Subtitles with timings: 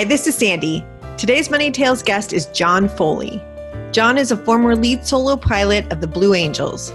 [0.00, 0.82] Hi, this is Sandy.
[1.18, 3.38] Today's Money Tales guest is John Foley.
[3.92, 6.90] John is a former lead solo pilot of the Blue Angels.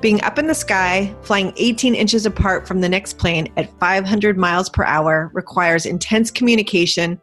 [0.00, 4.38] Being up in the sky, flying 18 inches apart from the next plane at 500
[4.38, 7.20] miles per hour requires intense communication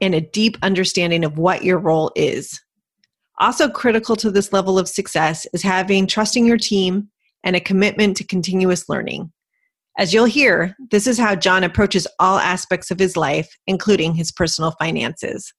[0.00, 2.60] and a deep understanding of what your role is.
[3.38, 7.08] Also, critical to this level of success is having trusting your team
[7.44, 9.30] and a commitment to continuous learning.
[9.98, 14.32] As you'll hear, this is how John approaches all aspects of his life, including his
[14.32, 15.52] personal finances.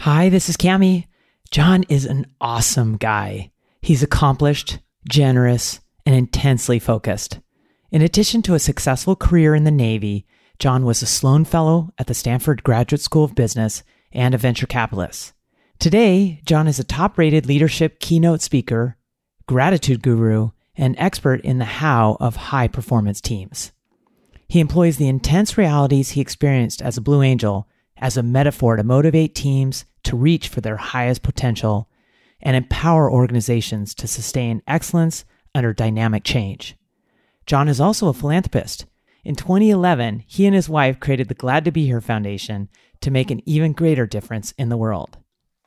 [0.00, 1.06] Hi, this is Cami.
[1.50, 3.50] John is an awesome guy.
[3.80, 7.40] He's accomplished, generous, and intensely focused.
[7.90, 10.26] In addition to a successful career in the Navy,
[10.58, 14.66] John was a Sloan Fellow at the Stanford Graduate School of Business and a venture
[14.66, 15.32] capitalist.
[15.78, 18.96] Today, John is a top rated leadership keynote speaker,
[19.46, 23.72] gratitude guru, and expert in the how of high performance teams.
[24.48, 28.82] He employs the intense realities he experienced as a Blue Angel as a metaphor to
[28.82, 31.88] motivate teams to reach for their highest potential
[32.40, 36.76] and empower organizations to sustain excellence under dynamic change.
[37.46, 38.86] John is also a philanthropist.
[39.24, 42.68] In 2011, he and his wife created the Glad to Be Here Foundation
[43.00, 45.18] to make an even greater difference in the world.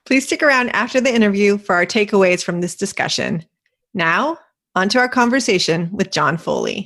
[0.05, 3.45] Please stick around after the interview for our takeaways from this discussion.
[3.93, 4.37] Now,
[4.75, 6.85] on to our conversation with John Foley.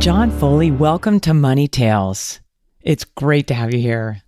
[0.00, 2.40] John Foley, welcome to Money Tales.
[2.80, 4.22] It's great to have you here.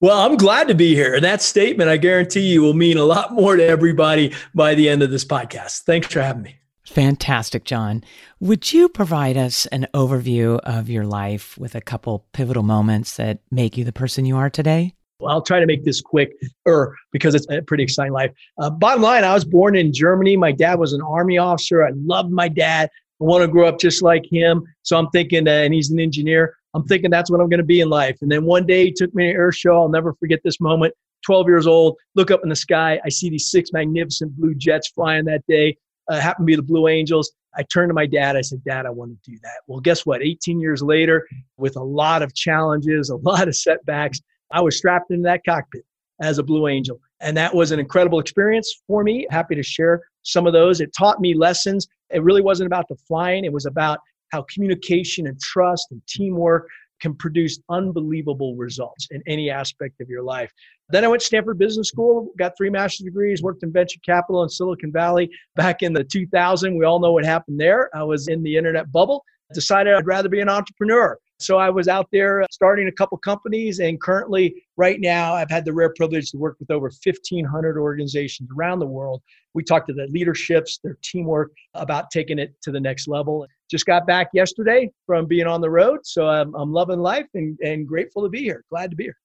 [0.00, 1.14] Well, I'm glad to be here.
[1.14, 4.88] And that statement, I guarantee you, will mean a lot more to everybody by the
[4.88, 5.82] end of this podcast.
[5.82, 6.56] Thanks for having me.
[6.86, 8.02] Fantastic, John.
[8.40, 13.40] Would you provide us an overview of your life with a couple pivotal moments that
[13.50, 14.94] make you the person you are today?
[15.20, 16.32] Well, I'll try to make this quick,
[16.64, 18.32] or because it's a pretty exciting life.
[18.58, 20.36] Uh, bottom line, I was born in Germany.
[20.36, 21.84] My dad was an army officer.
[21.84, 22.90] I loved my dad.
[23.20, 24.62] I want to grow up just like him.
[24.82, 26.56] So I'm thinking, uh, and he's an engineer.
[26.72, 28.16] I'm thinking that's what I'm going to be in life.
[28.22, 29.74] And then one day he took me to air show.
[29.74, 30.94] I'll never forget this moment.
[31.26, 32.98] 12 years old, look up in the sky.
[33.04, 35.76] I see these six magnificent blue jets flying that day.
[36.08, 37.30] Uh, happen to be the Blue Angels.
[37.54, 38.36] I turned to my dad.
[38.36, 39.60] I said, Dad, I want to do that.
[39.66, 40.22] Well, guess what?
[40.22, 41.26] 18 years later,
[41.56, 45.84] with a lot of challenges, a lot of setbacks, I was strapped into that cockpit
[46.20, 47.00] as a Blue Angel.
[47.20, 49.26] And that was an incredible experience for me.
[49.30, 50.80] Happy to share some of those.
[50.80, 51.86] It taught me lessons.
[52.10, 54.00] It really wasn't about the flying, it was about
[54.32, 56.68] how communication and trust and teamwork
[57.00, 60.52] can produce unbelievable results in any aspect of your life.
[60.90, 64.42] Then I went to Stanford Business School, got three master's degrees, worked in venture capital
[64.42, 66.76] in Silicon Valley back in the 2000.
[66.76, 67.88] We all know what happened there.
[67.96, 69.24] I was in the internet bubble,
[69.54, 71.18] decided I'd rather be an entrepreneur.
[71.40, 75.50] So I was out there uh, starting a couple companies, and currently, right now, I've
[75.50, 79.22] had the rare privilege to work with over 1,500 organizations around the world.
[79.54, 83.46] We talked to the leaderships, their teamwork about taking it to the next level.
[83.70, 87.58] Just got back yesterday from being on the road, so I'm, I'm loving life and,
[87.64, 88.64] and grateful to be here.
[88.70, 89.16] Glad to be here.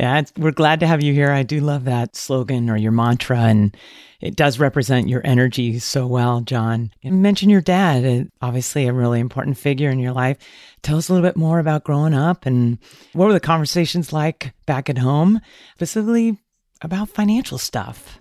[0.00, 1.30] Yeah, we're glad to have you here.
[1.30, 3.76] I do love that slogan or your mantra, and
[4.22, 6.90] it does represent your energy so well, John.
[7.02, 10.38] You mention your dad, uh, obviously a really important figure in your life.
[10.80, 12.78] Tell us a little bit more about growing up and
[13.12, 15.38] what were the conversations like back at home,
[15.74, 16.38] specifically
[16.80, 18.20] about financial stuff.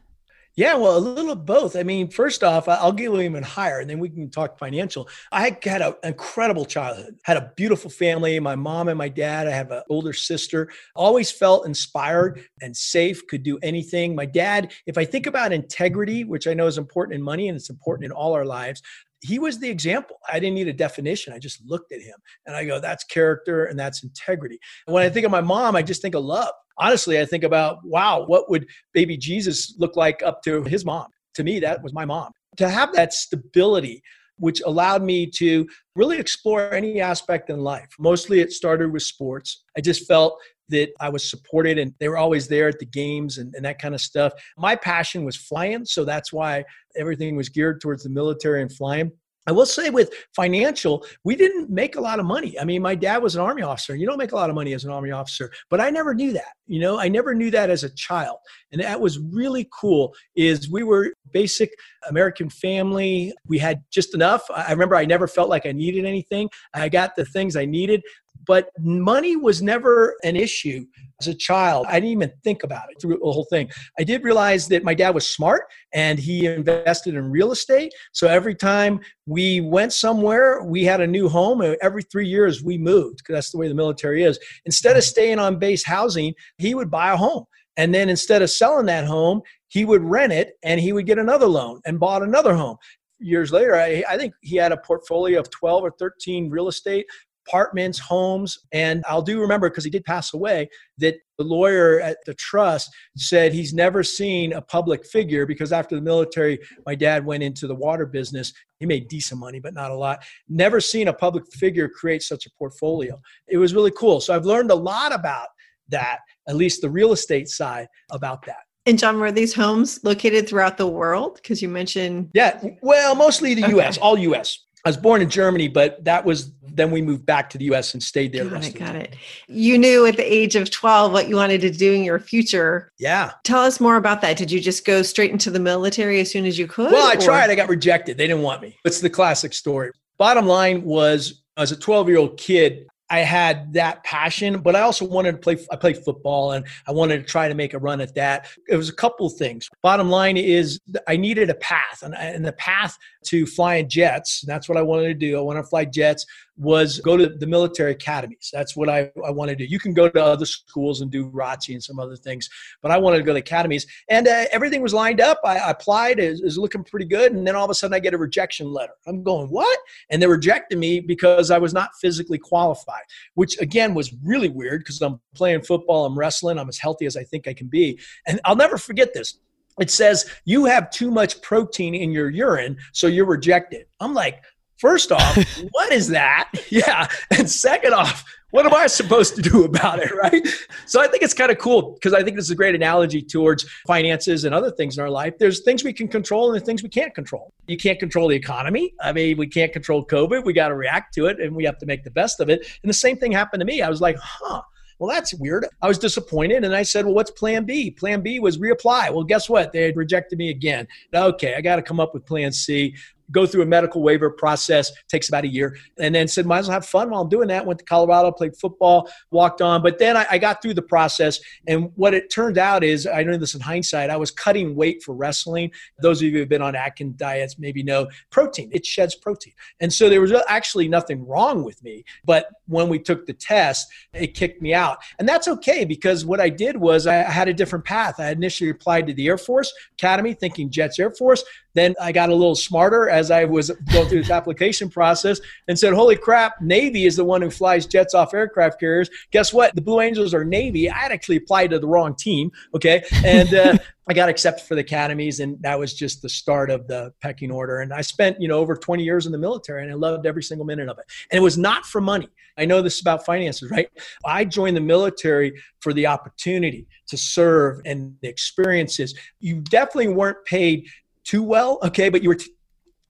[0.60, 1.78] Yeah, well, a little of both.
[1.78, 5.08] I mean, first off, I'll go even higher, and then we can talk financial.
[5.32, 8.38] I had an incredible childhood, had a beautiful family.
[8.42, 9.48] My mom and my dad.
[9.48, 10.70] I have an older sister.
[10.98, 13.26] Always felt inspired and safe.
[13.28, 14.16] Could do anything.
[14.16, 14.74] My dad.
[14.86, 18.08] If I think about integrity, which I know is important in money and it's important
[18.08, 18.82] in all our lives,
[19.22, 20.18] he was the example.
[20.28, 21.32] I didn't need a definition.
[21.32, 22.16] I just looked at him
[22.46, 24.60] and I go, that's character and that's integrity.
[24.88, 26.52] And when I think of my mom, I just think of love.
[26.80, 31.08] Honestly, I think about, wow, what would baby Jesus look like up to his mom?
[31.36, 32.32] To me, that was my mom.
[32.58, 34.02] To have that stability
[34.40, 37.90] which allowed me to really explore any aspect in life.
[38.00, 39.64] Mostly it started with sports.
[39.78, 40.40] I just felt
[40.70, 43.80] that I was supported and they were always there at the games and, and, that
[43.80, 44.34] kind of stuff.
[44.58, 46.64] My passion was flying, so that's why
[46.96, 49.12] everything was geared towards the military and flying.
[49.50, 52.60] I will say with financial, we didn't make a lot of money.
[52.60, 53.96] I mean, my dad was an army officer.
[53.96, 56.32] You don't make a lot of money as an army officer, but I never knew
[56.34, 56.54] that.
[56.68, 58.38] You know, I never knew that as a child.
[58.72, 61.72] And that was really cool is we were basic
[62.08, 63.34] American family.
[63.48, 64.44] We had just enough.
[64.56, 66.48] I remember I never felt like I needed anything.
[66.76, 68.04] I got the things I needed,
[68.46, 70.86] but money was never an issue
[71.22, 71.86] as a child.
[71.88, 73.70] I didn't even think about it through the whole thing.
[74.00, 75.64] I did realize that my dad was smart
[75.94, 77.94] and he invested in real estate.
[78.14, 81.62] So every time we went somewhere, we had a new home.
[81.82, 84.40] Every three years, we moved because that's the way the military is.
[84.66, 87.46] Instead of staying on base housing, he would buy a home.
[87.78, 91.18] And then instead of selling that home, he would rent it and he would get
[91.18, 92.78] another loan and bought another home
[93.20, 97.06] years later, I, I, think he had a portfolio of 12 or 13 real estate
[97.50, 98.58] apartments, homes.
[98.72, 100.70] And I'll do remember, because he did pass away,
[101.00, 105.96] that the lawyer at the trust said he's never seen a public figure because after
[105.96, 108.54] the military, my dad went into the water business.
[108.80, 110.24] He made decent money, but not a lot.
[110.48, 113.20] Never seen a public figure create such a portfolio.
[113.48, 114.22] It was really cool.
[114.22, 115.48] So I've learned a lot about
[115.90, 118.60] that, at least the real estate side about that.
[118.86, 121.36] And John, were these homes located throughout the world?
[121.36, 122.32] Because you mentioned.
[122.34, 124.66] Yeah, well, mostly the US, all US.
[124.86, 127.94] I was born in Germany, but that was then we moved back to the US
[127.94, 128.46] and stayed there.
[128.46, 129.16] Got it, got it.
[129.48, 132.92] You knew at the age of 12 what you wanted to do in your future.
[132.98, 133.32] Yeah.
[133.44, 134.38] Tell us more about that.
[134.38, 136.92] Did you just go straight into the military as soon as you could?
[136.92, 137.22] Well, I or?
[137.22, 137.50] tried.
[137.50, 138.18] I got rejected.
[138.18, 138.78] They didn't want me.
[138.86, 139.92] It's the classic story.
[140.18, 144.82] Bottom line was, as a 12 year old kid, I had that passion, but I
[144.82, 145.58] also wanted to play.
[145.72, 148.48] I played football, and I wanted to try to make a run at that.
[148.68, 149.70] It was a couple things.
[149.82, 154.42] Bottom line is, I needed a path, and, and the path to flying jets.
[154.46, 155.38] That's what I wanted to do.
[155.38, 156.26] I wanted to fly jets
[156.60, 158.50] was go to the military academies.
[158.52, 159.72] That's what I, I wanted to do.
[159.72, 162.50] You can go to other schools and do ROTC and some other things,
[162.82, 163.88] but I wanted to go to academies.
[164.10, 165.40] And uh, everything was lined up.
[165.46, 167.32] I, I applied, it was looking pretty good.
[167.32, 168.94] And then all of a sudden I get a rejection letter.
[169.08, 169.80] I'm going, what?
[170.10, 173.04] And they rejected me because I was not physically qualified,
[173.36, 177.16] which again was really weird because I'm playing football, I'm wrestling, I'm as healthy as
[177.16, 178.00] I think I can be.
[178.28, 179.40] And I'll never forget this
[179.80, 183.86] it says you have too much protein in your urine, so you're rejected.
[184.00, 184.44] I'm like,
[184.80, 185.38] First off,
[185.72, 186.50] what is that?
[186.70, 187.08] Yeah.
[187.32, 190.12] And second off, what am I supposed to do about it?
[190.20, 190.48] Right.
[190.86, 193.22] So I think it's kind of cool because I think this is a great analogy
[193.22, 195.38] towards finances and other things in our life.
[195.40, 197.54] There's things we can control and there's things we can't control.
[197.68, 198.94] You can't control the economy.
[199.02, 200.44] I mean, we can't control COVID.
[200.46, 202.68] We got to react to it and we have to make the best of it.
[202.84, 203.82] And the same thing happened to me.
[203.82, 204.62] I was like, huh.
[205.00, 205.66] Well, that's weird.
[205.82, 207.90] I was disappointed and I said, Well, what's plan B?
[207.90, 209.14] Plan B was reapply.
[209.14, 209.72] Well, guess what?
[209.72, 210.90] They had rejected me again.
[211.16, 212.94] Okay, I got to come up with plan C
[213.32, 216.68] go through a medical waiver process, takes about a year, and then said, might as
[216.68, 217.66] well have fun while I'm doing that.
[217.66, 219.82] Went to Colorado, played football, walked on.
[219.82, 223.24] But then I, I got through the process, and what it turned out is, I
[223.24, 225.72] know this in hindsight, I was cutting weight for wrestling.
[226.02, 229.54] Those of you who have been on Atkins diets maybe know protein, it sheds protein.
[229.80, 232.04] And so there was actually nothing wrong with me.
[232.26, 235.00] But when we took the test, it kicked me out.
[235.18, 238.20] And that's okay because what I did was I had a different path.
[238.20, 241.44] I initially applied to the Air Force Academy thinking Jets Air Force.
[241.80, 245.40] Then I got a little smarter as I was going through this application process
[245.70, 249.10] and said, Holy crap, Navy is the one who flies jets off aircraft carriers.
[249.32, 249.74] Guess what?
[249.76, 250.90] The Blue Angels are Navy.
[250.90, 252.52] I had actually applied to the wrong team.
[252.76, 253.04] Okay.
[253.24, 253.78] And uh,
[254.10, 257.52] I got accepted for the academies, and that was just the start of the pecking
[257.52, 257.80] order.
[257.80, 260.42] And I spent, you know, over 20 years in the military, and I loved every
[260.44, 261.06] single minute of it.
[261.32, 262.28] And it was not for money.
[262.58, 263.88] I know this is about finances, right?
[264.26, 269.14] I joined the military for the opportunity to serve and the experiences.
[269.40, 270.90] You definitely weren't paid
[271.30, 272.52] too well, okay, but you were t-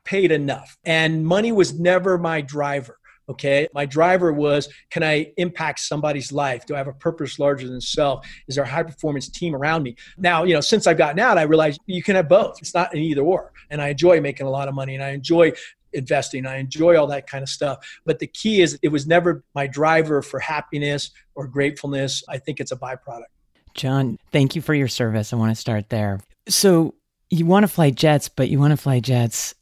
[0.04, 0.78] paid enough.
[0.84, 2.98] And money was never my driver.
[3.30, 3.68] Okay.
[3.74, 6.66] My driver was can I impact somebody's life?
[6.66, 8.28] Do I have a purpose larger than self?
[8.48, 9.96] Is there a high performance team around me?
[10.18, 12.58] Now, you know, since I've gotten out, I realized you can have both.
[12.60, 13.54] It's not an either or.
[13.70, 15.54] And I enjoy making a lot of money and I enjoy
[15.94, 16.46] investing.
[16.46, 17.88] I enjoy all that kind of stuff.
[18.04, 22.24] But the key is it was never my driver for happiness or gratefulness.
[22.28, 23.32] I think it's a byproduct.
[23.76, 25.32] John, thank you for your service.
[25.32, 26.20] I want to start there.
[26.48, 26.96] So,
[27.30, 29.56] you want to fly jets, but you want to fly jets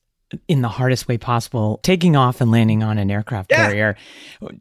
[0.47, 3.67] in the hardest way possible, taking off and landing on an aircraft yeah.
[3.67, 3.95] carrier.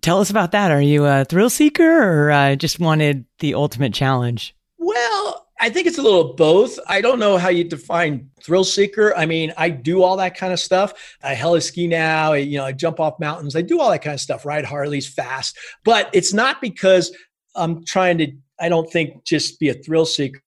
[0.00, 0.70] Tell us about that.
[0.70, 4.54] Are you a thrill seeker or uh, just wanted the ultimate challenge?
[4.78, 6.78] Well, I think it's a little both.
[6.86, 9.16] I don't know how you define thrill seeker.
[9.16, 11.16] I mean, I do all that kind of stuff.
[11.22, 12.34] I heli ski now.
[12.34, 13.56] I, you know, I jump off mountains.
[13.56, 14.44] I do all that kind of stuff.
[14.44, 17.16] Ride Harleys fast, but it's not because
[17.54, 20.40] I'm trying to I don't think just be a thrill seeker.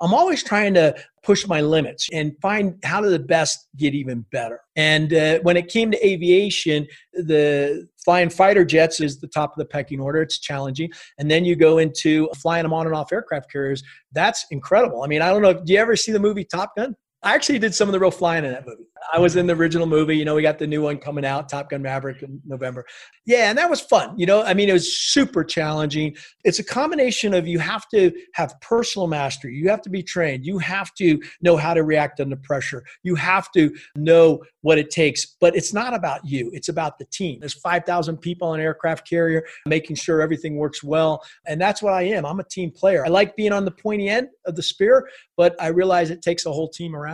[0.00, 4.26] I'm always trying to push my limits and find how to the best get even
[4.30, 4.60] better.
[4.76, 9.58] And uh, when it came to aviation, the flying fighter jets is the top of
[9.58, 10.20] the pecking order.
[10.20, 10.90] It's challenging.
[11.18, 13.82] And then you go into flying them on and off aircraft carriers.
[14.12, 15.02] That's incredible.
[15.02, 15.54] I mean, I don't know.
[15.54, 16.94] Do you ever see the movie Top Gun?
[17.24, 18.84] I actually did some of the real flying in that movie.
[19.12, 20.16] I was in the original movie.
[20.16, 22.84] You know, we got the new one coming out, Top Gun Maverick in November.
[23.26, 24.18] Yeah, and that was fun.
[24.18, 26.16] You know, I mean, it was super challenging.
[26.44, 30.44] It's a combination of you have to have personal mastery, you have to be trained,
[30.44, 34.90] you have to know how to react under pressure, you have to know what it
[34.90, 35.36] takes.
[35.40, 37.40] But it's not about you, it's about the team.
[37.40, 41.22] There's 5,000 people on an aircraft carrier, making sure everything works well.
[41.46, 42.26] And that's what I am.
[42.26, 43.04] I'm a team player.
[43.04, 46.46] I like being on the pointy end of the spear, but I realize it takes
[46.46, 47.13] a whole team around.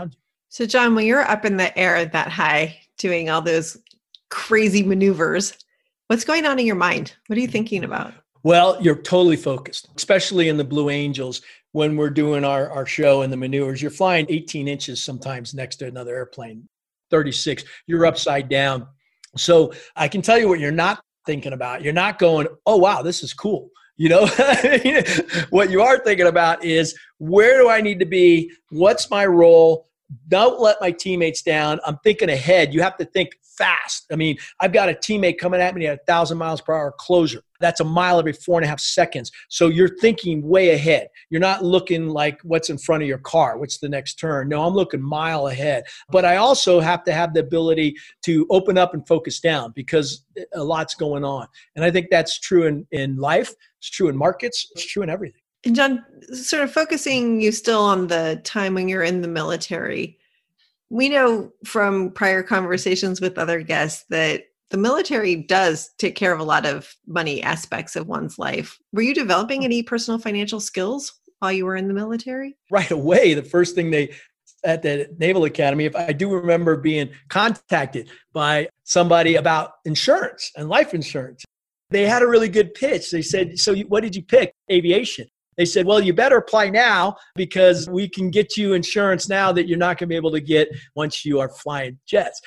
[0.52, 3.76] So, John, when you're up in the air that high doing all those
[4.30, 5.56] crazy maneuvers,
[6.08, 7.14] what's going on in your mind?
[7.28, 8.12] What are you thinking about?
[8.42, 13.22] Well, you're totally focused, especially in the Blue Angels when we're doing our, our show
[13.22, 13.80] and the maneuvers.
[13.80, 16.68] You're flying 18 inches sometimes next to another airplane,
[17.12, 17.62] 36.
[17.86, 18.88] You're upside down.
[19.36, 21.84] So I can tell you what you're not thinking about.
[21.84, 23.70] You're not going, oh, wow, this is cool.
[23.96, 24.26] You know,
[25.50, 28.50] what you are thinking about is where do I need to be?
[28.70, 29.86] What's my role?
[30.28, 31.80] Don't let my teammates down.
[31.86, 32.74] I'm thinking ahead.
[32.74, 34.06] You have to think fast.
[34.10, 36.94] I mean, I've got a teammate coming at me at a thousand miles per hour
[36.96, 37.42] closer.
[37.60, 39.30] That's a mile every four and a half seconds.
[39.48, 41.08] So you're thinking way ahead.
[41.28, 43.58] You're not looking like what's in front of your car.
[43.58, 44.48] What's the next turn?
[44.48, 45.84] No, I'm looking mile ahead.
[46.10, 50.24] But I also have to have the ability to open up and focus down because
[50.54, 51.46] a lot's going on.
[51.76, 53.52] And I think that's true in, in life.
[53.78, 54.70] It's true in markets.
[54.74, 55.39] It's true in everything.
[55.64, 60.18] And John, sort of focusing you still on the time when you're in the military,
[60.88, 66.40] we know from prior conversations with other guests that the military does take care of
[66.40, 68.78] a lot of money aspects of one's life.
[68.92, 72.56] Were you developing any personal financial skills while you were in the military?
[72.70, 74.14] Right away, the first thing they
[74.62, 80.68] at the Naval Academy, if I do remember being contacted by somebody about insurance and
[80.68, 81.44] life insurance.
[81.90, 83.10] They had a really good pitch.
[83.10, 84.52] They said, So, what did you pick?
[84.70, 85.28] Aviation.
[85.60, 89.68] They said, well, you better apply now because we can get you insurance now that
[89.68, 92.40] you're not going to be able to get once you are flying jets.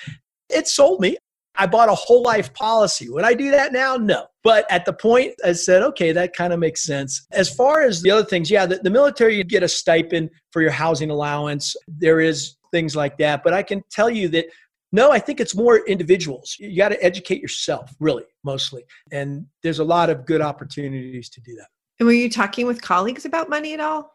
[0.50, 1.18] It sold me.
[1.56, 3.12] I bought a whole life policy.
[3.12, 3.98] Would I do that now?
[3.98, 4.26] No.
[4.44, 7.28] But at the point, I said, okay, that kind of makes sense.
[7.32, 10.64] As far as the other things, yeah, the, the military, you get a stipend for
[10.64, 11.76] your housing allowance.
[11.88, 13.44] There is things like that.
[13.44, 14.48] But I can tell you that
[14.92, 16.56] no, I think it's more individuals.
[16.60, 18.86] You got to educate yourself, really, mostly.
[19.12, 21.68] And there's a lot of good opportunities to do that.
[22.00, 24.14] And were you talking with colleagues about money at all?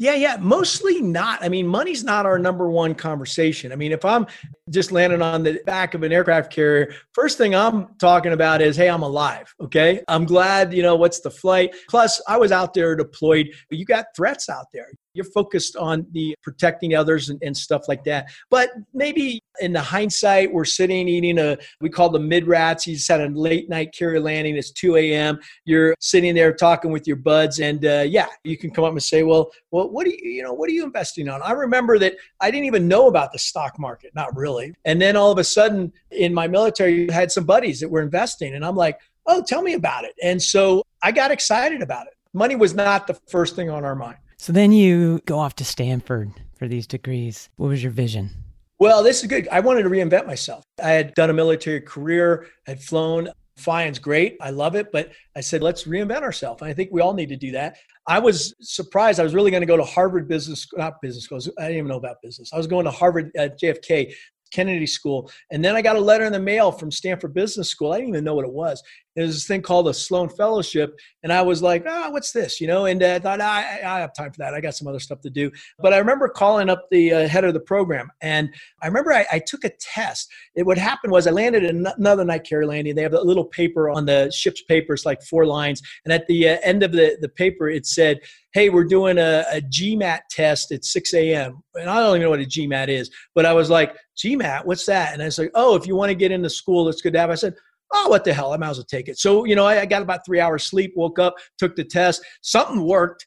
[0.00, 1.42] Yeah, yeah, mostly not.
[1.42, 3.72] I mean, money's not our number one conversation.
[3.72, 4.28] I mean, if I'm
[4.70, 8.76] just landing on the back of an aircraft carrier, first thing I'm talking about is,
[8.76, 9.52] hey, I'm alive.
[9.60, 10.00] Okay.
[10.06, 11.74] I'm glad, you know, what's the flight?
[11.88, 13.48] Plus, I was out there deployed.
[13.70, 18.04] You got threats out there you're focused on the protecting others and, and, stuff like
[18.04, 18.26] that.
[18.50, 22.86] But maybe in the hindsight, we're sitting eating a, we call the mid rats.
[22.86, 24.56] You just had a late night carrier landing.
[24.56, 25.40] It's 2 a.m.
[25.64, 27.58] You're sitting there talking with your buds.
[27.58, 30.42] And uh, yeah, you can come up and say, well, well, what do you, you
[30.42, 31.42] know, what are you investing on?
[31.42, 34.74] I remember that I didn't even know about the stock market, not really.
[34.84, 38.02] And then all of a sudden in my military, you had some buddies that were
[38.02, 38.54] investing.
[38.54, 40.14] And I'm like, oh, tell me about it.
[40.22, 42.14] And so I got excited about it.
[42.32, 44.18] Money was not the first thing on our mind.
[44.38, 47.50] So then you go off to Stanford for these degrees.
[47.56, 48.30] What was your vision?
[48.78, 49.48] Well, this is good.
[49.50, 50.62] I wanted to reinvent myself.
[50.82, 53.28] I had done a military career, I had flown.
[53.56, 54.36] Flying's great.
[54.40, 54.92] I love it.
[54.92, 56.62] But I said, let's reinvent ourselves.
[56.62, 57.76] And I think we all need to do that.
[58.06, 59.18] I was surprised.
[59.18, 61.50] I was really going to go to Harvard Business, not business schools.
[61.58, 62.52] I didn't even know about business.
[62.52, 64.14] I was going to Harvard at JFK
[64.52, 65.30] Kennedy School.
[65.50, 67.92] And then I got a letter in the mail from Stanford Business School.
[67.92, 68.82] I didn't even know what it was.
[69.18, 70.96] There's this thing called a Sloan Fellowship.
[71.24, 72.60] And I was like, ah, what's this?
[72.60, 74.54] You know, and uh, I thought, ah, I, I, have time for that.
[74.54, 75.50] I got some other stuff to do.
[75.80, 78.10] But I remember calling up the uh, head of the program.
[78.22, 80.30] And I remember I, I took a test.
[80.54, 82.94] It, what happened was I landed in another night carrier landing.
[82.94, 84.94] They have a little paper on the ship's paper.
[84.94, 85.82] It's like four lines.
[86.04, 88.20] And at the uh, end of the, the paper, it said,
[88.52, 91.62] hey, we're doing a, a GMAT test at 6 a.m.
[91.74, 93.10] And I don't even know what a GMAT is.
[93.34, 95.12] But I was like, GMAT, what's that?
[95.12, 97.20] And I was like, oh, if you want to get into school, it's good to
[97.20, 97.30] have.
[97.30, 97.54] I said,
[97.92, 98.52] oh, what the hell?
[98.52, 99.18] I might as well take it.
[99.18, 102.24] So, you know, I, I got about three hours sleep, woke up, took the test.
[102.42, 103.26] Something worked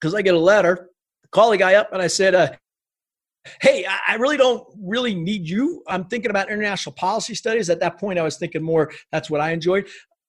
[0.00, 0.90] because I get a letter,
[1.30, 2.50] call the guy up, and I said, uh,
[3.60, 5.82] hey, I really don't really need you.
[5.88, 7.70] I'm thinking about international policy studies.
[7.70, 9.88] At that point, I was thinking more, that's what I enjoyed.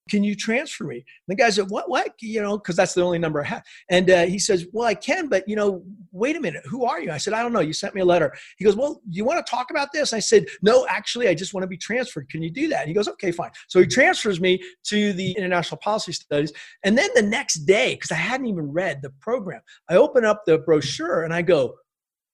[0.10, 0.95] Can you transfer me?
[0.95, 2.13] And the guy said, what, what?
[2.22, 3.63] You know, because that's the only number I have.
[3.89, 6.63] And uh, he says, well, I can, but, you know, wait a minute.
[6.65, 7.12] Who are you?
[7.12, 7.62] I said, I don't know.
[7.62, 8.33] You sent me a letter.
[8.57, 10.13] He goes, well, you want to talk about this?
[10.13, 12.29] I said, no, actually, I just want to be transferred.
[12.29, 12.88] Can you do that?
[12.88, 13.51] he goes, okay, fine.
[13.67, 16.51] So he transfers me to the International Policy Studies.
[16.83, 20.43] And then the next day, because I hadn't even read the program, I open up
[20.45, 21.75] the brochure and I go,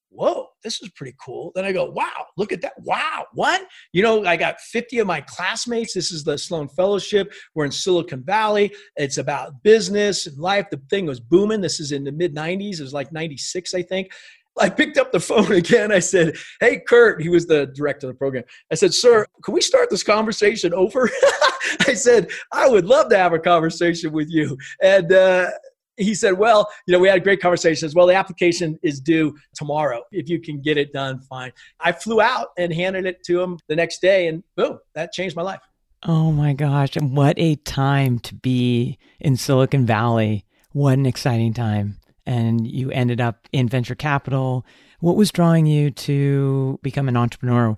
[0.10, 1.52] whoa, this is pretty cool.
[1.56, 2.74] Then I go, wow, look at that.
[2.80, 3.66] Wow, what?
[3.94, 5.94] You know, I got 50 of my classmates.
[5.94, 7.32] This is the Sloan Fellowship.
[7.56, 8.74] We're in Silicon Valley.
[8.96, 10.68] It's about business and life.
[10.70, 11.62] The thing was booming.
[11.62, 12.80] This is in the mid 90s.
[12.80, 14.12] It was like 96, I think.
[14.60, 15.92] I picked up the phone again.
[15.92, 18.44] I said, Hey, Kurt, he was the director of the program.
[18.72, 21.10] I said, Sir, can we start this conversation over?
[21.88, 24.58] I said, I would love to have a conversation with you.
[24.82, 25.50] And, uh,
[26.00, 27.86] he said, Well, you know, we had a great conversation.
[27.86, 30.04] As well, the application is due tomorrow.
[30.12, 31.52] If you can get it done, fine.
[31.80, 35.36] I flew out and handed it to him the next day, and boom, that changed
[35.36, 35.60] my life.
[36.04, 36.96] Oh my gosh.
[36.96, 40.46] And what a time to be in Silicon Valley.
[40.72, 41.98] What an exciting time.
[42.26, 44.66] And you ended up in venture capital.
[45.02, 47.76] What was drawing you to become an entrepreneur?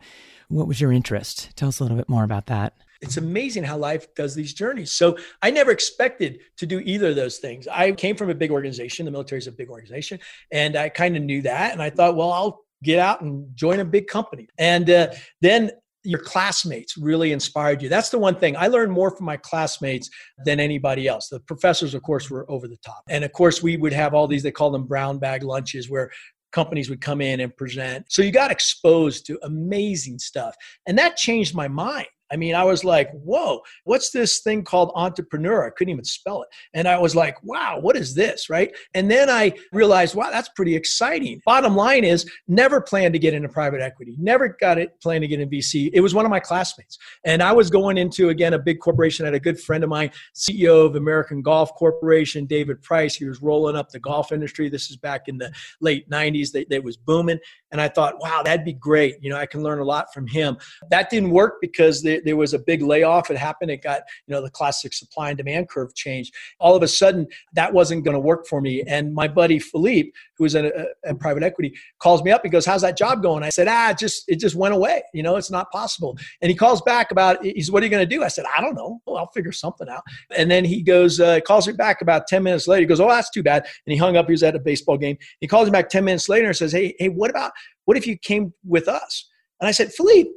[0.49, 1.55] What was your interest?
[1.55, 4.91] Tell us a little bit more about that it's amazing how life does these journeys.
[4.91, 7.67] So I never expected to do either of those things.
[7.67, 9.05] I came from a big organization.
[9.05, 10.19] The military is a big organization.
[10.51, 11.73] And I kind of knew that.
[11.73, 14.47] And I thought, well, I'll get out and join a big company.
[14.57, 15.07] And uh,
[15.41, 15.71] then
[16.03, 17.89] your classmates really inspired you.
[17.89, 20.09] That's the one thing I learned more from my classmates
[20.45, 21.29] than anybody else.
[21.29, 23.03] The professors, of course, were over the top.
[23.09, 26.11] And of course, we would have all these, they call them brown bag lunches, where
[26.51, 28.05] companies would come in and present.
[28.09, 30.55] So you got exposed to amazing stuff.
[30.87, 32.07] And that changed my mind.
[32.31, 35.67] I mean, I was like, whoa, what's this thing called entrepreneur?
[35.67, 36.49] I couldn't even spell it.
[36.73, 38.49] And I was like, wow, what is this?
[38.49, 38.75] Right.
[38.93, 41.41] And then I realized, wow, that's pretty exciting.
[41.45, 45.27] Bottom line is, never planned to get into private equity, never got it planned to
[45.27, 45.89] get in VC.
[45.93, 46.97] It was one of my classmates.
[47.25, 49.25] And I was going into, again, a big corporation.
[49.25, 53.15] I had a good friend of mine, CEO of American Golf Corporation, David Price.
[53.15, 54.69] He was rolling up the golf industry.
[54.69, 57.39] This is back in the late 90s, that, was booming.
[57.71, 59.15] And I thought, wow, that'd be great.
[59.21, 60.57] You know, I can learn a lot from him.
[60.89, 63.29] That didn't work because the, there was a big layoff.
[63.29, 63.71] It happened.
[63.71, 66.33] It got, you know, the classic supply and demand curve changed.
[66.59, 68.83] All of a sudden, that wasn't going to work for me.
[68.87, 70.71] And my buddy Philippe, who was in,
[71.05, 72.41] in private equity, calls me up.
[72.43, 75.03] He goes, "How's that job going?" I said, "Ah, it just it just went away.
[75.13, 78.07] You know, it's not possible." And he calls back about, "He's what are you going
[78.07, 79.01] to do?" I said, "I don't know.
[79.05, 80.03] Well, I'll figure something out."
[80.35, 82.81] And then he goes, uh, calls me back about ten minutes later.
[82.81, 84.25] He goes, "Oh, that's too bad." And he hung up.
[84.25, 85.17] He was at a baseball game.
[85.39, 87.51] He calls me back ten minutes later and says, "Hey, hey, what about
[87.85, 89.27] what if you came with us?"
[89.61, 90.31] And I said, Philippe,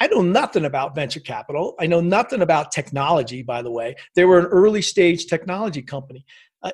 [0.00, 1.74] I know nothing about venture capital.
[1.80, 3.96] I know nothing about technology, by the way.
[4.14, 6.24] They were an early stage technology company.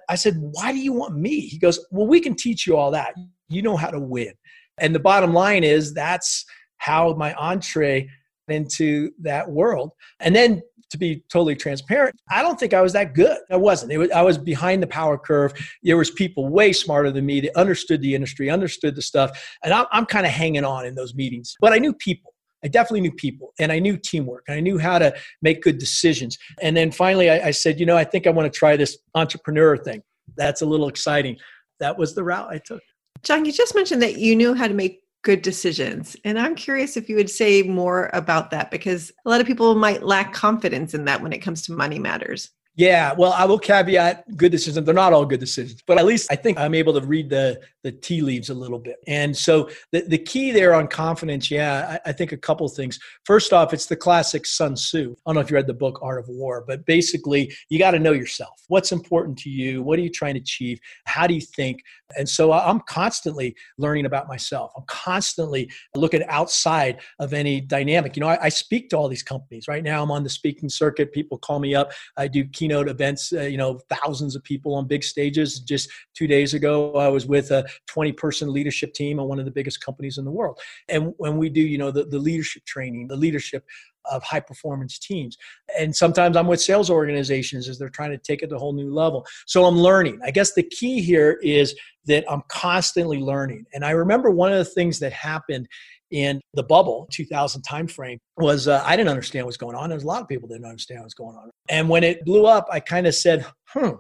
[0.08, 1.40] I, said, Why do you want me?
[1.40, 3.14] He goes, Well, we can teach you all that.
[3.48, 4.32] You know how to win.
[4.78, 6.44] And the bottom line is that's
[6.78, 8.08] how my entree
[8.48, 9.92] into that world.
[10.20, 13.38] And then to be totally transparent, I don't think I was that good.
[13.50, 13.96] I wasn't.
[13.98, 15.52] Was, I was behind the power curve.
[15.82, 19.72] There was people way smarter than me that understood the industry, understood the stuff, and
[19.72, 21.54] I'm, I'm kind of hanging on in those meetings.
[21.60, 22.33] But I knew people.
[22.64, 25.78] I definitely knew people and I knew teamwork and I knew how to make good
[25.78, 26.38] decisions.
[26.62, 28.96] And then finally, I, I said, you know, I think I want to try this
[29.14, 30.02] entrepreneur thing.
[30.36, 31.36] That's a little exciting.
[31.80, 32.80] That was the route I took.
[33.22, 36.16] John, you just mentioned that you knew how to make good decisions.
[36.24, 39.74] And I'm curious if you would say more about that because a lot of people
[39.74, 42.50] might lack confidence in that when it comes to money matters.
[42.76, 44.84] Yeah, well, I will caveat good decisions.
[44.84, 47.60] They're not all good decisions, but at least I think I'm able to read the
[47.84, 48.96] the tea leaves a little bit.
[49.06, 52.98] And so the, the key there on confidence, yeah, I, I think a couple things.
[53.24, 55.14] First off, it's the classic Sun Tzu.
[55.14, 57.92] I don't know if you read the book Art of War, but basically you got
[57.92, 58.62] to know yourself.
[58.68, 59.82] What's important to you?
[59.82, 60.80] What are you trying to achieve?
[61.04, 61.82] How do you think?
[62.16, 64.72] And so I'm constantly learning about myself.
[64.76, 68.16] I'm constantly looking outside of any dynamic.
[68.16, 70.02] You know, I, I speak to all these companies right now.
[70.02, 71.12] I'm on the speaking circuit.
[71.12, 71.92] People call me up.
[72.16, 73.32] I do keynote events.
[73.32, 75.60] Uh, you know, thousands of people on big stages.
[75.60, 79.44] Just two days ago, I was with a 20 person leadership team on one of
[79.44, 80.58] the biggest companies in the world.
[80.88, 83.64] And when we do, you know, the, the leadership training, the leadership
[84.10, 85.36] of high performance teams.
[85.78, 88.72] And sometimes I'm with sales organizations as they're trying to take it to a whole
[88.72, 89.26] new level.
[89.46, 90.20] So I'm learning.
[90.24, 91.74] I guess the key here is
[92.06, 93.64] that I'm constantly learning.
[93.72, 95.68] And I remember one of the things that happened
[96.10, 99.88] in the bubble 2000 timeframe was uh, I didn't understand what's going on.
[99.88, 101.50] There's a lot of people didn't understand what's going on.
[101.68, 103.96] And when it blew up, I kind of said, hmm.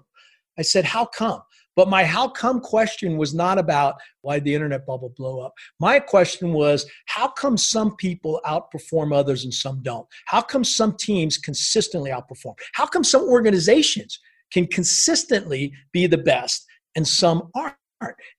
[0.58, 1.40] I said, how come?
[1.76, 5.52] But my how come question was not about why the internet bubble blow up.
[5.80, 10.06] My question was how come some people outperform others and some don't?
[10.26, 12.54] How come some teams consistently outperform?
[12.74, 14.18] How come some organizations
[14.52, 16.64] can consistently be the best
[16.96, 17.74] and some aren't?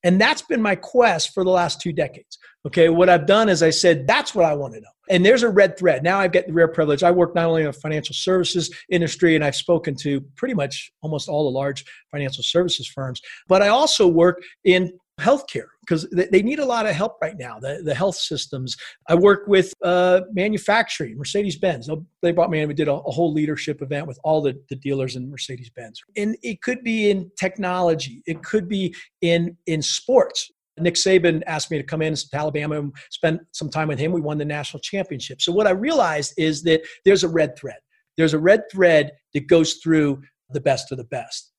[0.03, 2.37] And that's been my quest for the last two decades.
[2.65, 4.87] Okay, what I've done is I said, that's what I want to know.
[5.07, 6.03] And there's a red thread.
[6.03, 7.03] Now I've got the rare privilege.
[7.03, 10.91] I work not only in the financial services industry, and I've spoken to pretty much
[11.01, 16.41] almost all the large financial services firms, but I also work in healthcare because they
[16.41, 18.75] need a lot of help right now the, the health systems
[19.07, 21.89] i work with uh, manufacturing mercedes-benz
[22.21, 24.75] they brought me in we did a, a whole leadership event with all the, the
[24.75, 30.51] dealers in mercedes-benz and it could be in technology it could be in in sports
[30.79, 34.11] Nick Saban asked me to come in to Alabama and spend some time with him.
[34.11, 35.41] We won the national championship.
[35.41, 37.77] So, what I realized is that there's a red thread.
[38.17, 41.51] There's a red thread that goes through the best of the best.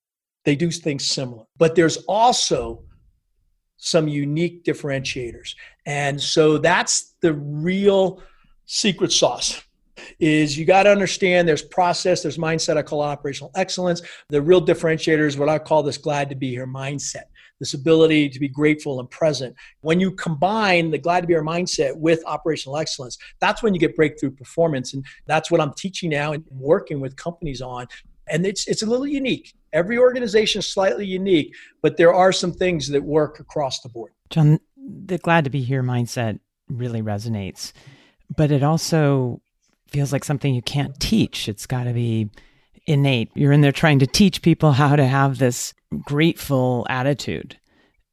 [0.44, 2.84] They do things similar, but there's also
[3.78, 5.54] some unique differentiators.
[5.84, 8.22] And so that's the real
[8.64, 9.62] secret sauce
[10.18, 12.76] is you got to understand there's process, there's mindset.
[12.76, 14.02] I call operational excellence.
[14.28, 17.24] The real differentiator is what I call this glad to be here mindset,
[17.60, 19.54] this ability to be grateful and present.
[19.80, 23.80] When you combine the glad to be here mindset with operational excellence, that's when you
[23.80, 24.94] get breakthrough performance.
[24.94, 27.86] And that's what I'm teaching now and working with companies on.
[28.28, 29.54] And it's, it's a little unique.
[29.72, 34.12] Every organization is slightly unique, but there are some things that work across the board.
[34.30, 37.72] John, the glad to be here mindset really resonates,
[38.34, 39.40] but it also
[39.88, 41.48] feels like something you can't teach.
[41.48, 42.30] It's got to be
[42.86, 43.30] innate.
[43.34, 47.58] You're in there trying to teach people how to have this grateful attitude.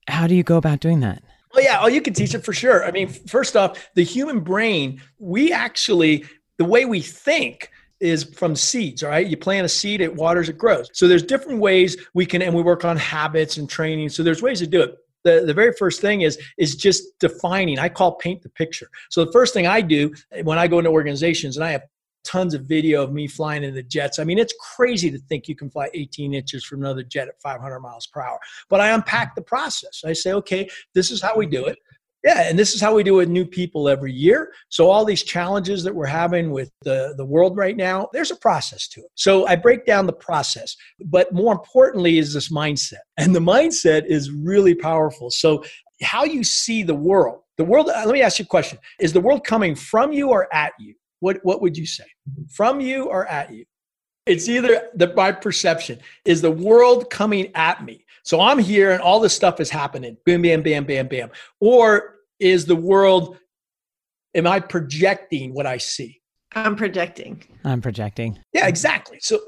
[0.07, 1.23] How do you go about doing that?
[1.53, 2.83] Well, yeah, oh, you can teach it for sure.
[2.83, 6.25] I mean, first off, the human brain, we actually,
[6.57, 9.25] the way we think is from seeds, all right?
[9.25, 10.89] You plant a seed, it waters, it grows.
[10.93, 14.09] So there's different ways we can, and we work on habits and training.
[14.09, 14.95] So there's ways to do it.
[15.23, 17.79] The, the very first thing is is just defining.
[17.79, 18.89] I call paint the picture.
[19.09, 21.83] So the first thing I do eh, when I go into organizations, and I have
[22.23, 24.19] tons of video of me flying in the jets.
[24.19, 27.41] I mean, it's crazy to think you can fly 18 inches from another jet at
[27.41, 28.39] 500 miles per hour.
[28.69, 30.03] But I unpack the process.
[30.05, 31.77] I say, okay, this is how we do it.
[32.23, 34.53] Yeah, and this is how we do it with new people every year.
[34.69, 38.37] So all these challenges that we're having with the, the world right now, there's a
[38.37, 39.11] process to it.
[39.15, 40.77] So I break down the process.
[41.03, 43.03] But more importantly is this mindset.
[43.17, 45.31] And the mindset is really powerful.
[45.31, 45.65] So
[46.01, 48.79] how you see the world, the world, let me ask you a question.
[49.01, 50.95] Is the world coming from you or at you?
[51.23, 52.03] What, what would you say?
[52.51, 53.63] From you or at you?
[54.25, 58.05] It's either the my perception is the world coming at me.
[58.23, 60.17] So I'm here and all this stuff is happening.
[60.25, 61.29] Bam, bam, bam, bam, bam.
[61.61, 63.37] Or is the world,
[64.35, 66.21] am I projecting what I see?
[66.55, 67.41] I'm projecting.
[67.63, 68.37] I'm projecting.
[68.51, 69.19] Yeah, exactly.
[69.21, 69.39] So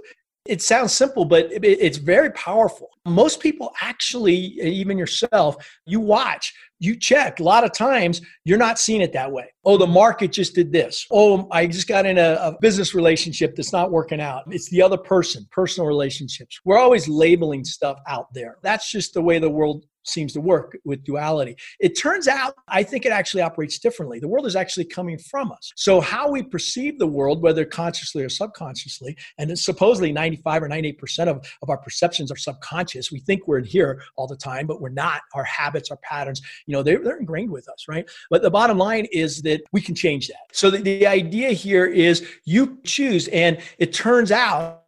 [0.46, 2.90] it sounds simple, but it's very powerful.
[3.06, 7.40] Most people actually, even yourself, you watch, you check.
[7.40, 9.46] A lot of times you're not seeing it that way.
[9.64, 11.06] Oh, the market just did this.
[11.12, 14.44] Oh, I just got in a, a business relationship that's not working out.
[14.50, 16.60] It's the other person, personal relationships.
[16.66, 18.58] We're always labeling stuff out there.
[18.62, 21.56] That's just the way the world seems to work with duality.
[21.80, 24.20] It turns out, I think it actually operates differently.
[24.20, 25.72] The world is actually coming from us.
[25.76, 31.28] So, how we perceive the world, whether consciously or subconsciously, and supposedly 95 or 98%
[31.28, 33.12] of, of our perceptions are subconscious.
[33.12, 35.22] We think we're in here all the time, but we're not.
[35.34, 38.10] Our habits, our patterns, you know, they're, they're ingrained with us, right?
[38.30, 40.48] But the bottom line is that we can change that.
[40.52, 44.85] So, the, the idea here is you choose, and it turns out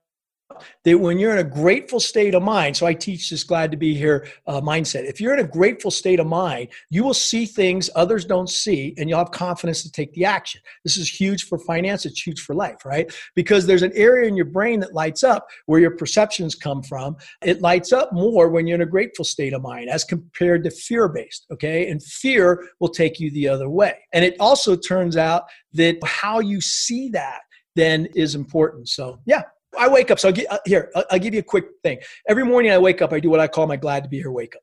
[0.84, 3.78] that when you're in a grateful state of mind, so I teach this glad to
[3.78, 5.04] be here uh, mindset.
[5.04, 8.94] If you're in a grateful state of mind, you will see things others don't see
[8.98, 10.62] and you'll have confidence to take the action.
[10.84, 13.14] This is huge for finance, it's huge for life, right?
[13.36, 17.18] Because there's an area in your brain that lights up where your perceptions come from.
[17.44, 20.72] It lights up more when you're in a grateful state of mind as compared to
[20.72, 21.90] fear based, okay?
[21.90, 23.98] And fear will take you the other way.
[24.14, 27.42] And it also turns out that how you see that
[27.76, 28.90] then is important.
[28.90, 29.44] So, yeah,
[29.78, 30.20] I wake up.
[30.20, 32.00] So I'll get, uh, here, I'll, I'll give you a quick thing.
[32.28, 34.32] Every morning I wake up, I do what I call my glad to be here
[34.32, 34.62] wake up.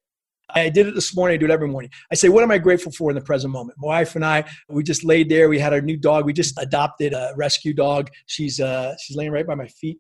[0.55, 1.35] I did it this morning.
[1.35, 1.91] I do it every morning.
[2.13, 3.79] I say, what am I grateful for in the present moment?
[3.79, 5.49] My wife and I, we just laid there.
[5.49, 6.27] We had our new dog.
[6.27, 8.11] We just adopted a rescue dog.
[8.27, 9.99] She's uh, she's laying right by my feet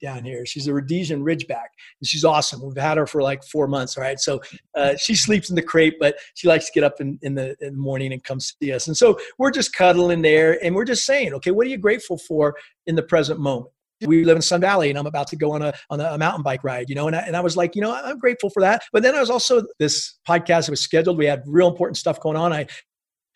[0.00, 0.44] down here.
[0.46, 1.68] She's a Rhodesian Ridgeback,
[2.00, 2.62] and she's awesome.
[2.62, 4.18] We've had her for like four months, right?
[4.18, 4.40] So
[4.74, 7.56] uh, she sleeps in the crate, but she likes to get up in, in, the,
[7.60, 8.86] in the morning and come see us.
[8.86, 12.18] And so we're just cuddling there, and we're just saying, okay, what are you grateful
[12.18, 13.72] for in the present moment?
[14.06, 16.42] We live in Sun Valley, and I'm about to go on a on a mountain
[16.42, 17.06] bike ride, you know.
[17.06, 18.82] And I, and I was like, you know, I'm grateful for that.
[18.94, 21.18] But then I was also this podcast was scheduled.
[21.18, 22.50] We had real important stuff going on.
[22.50, 22.66] I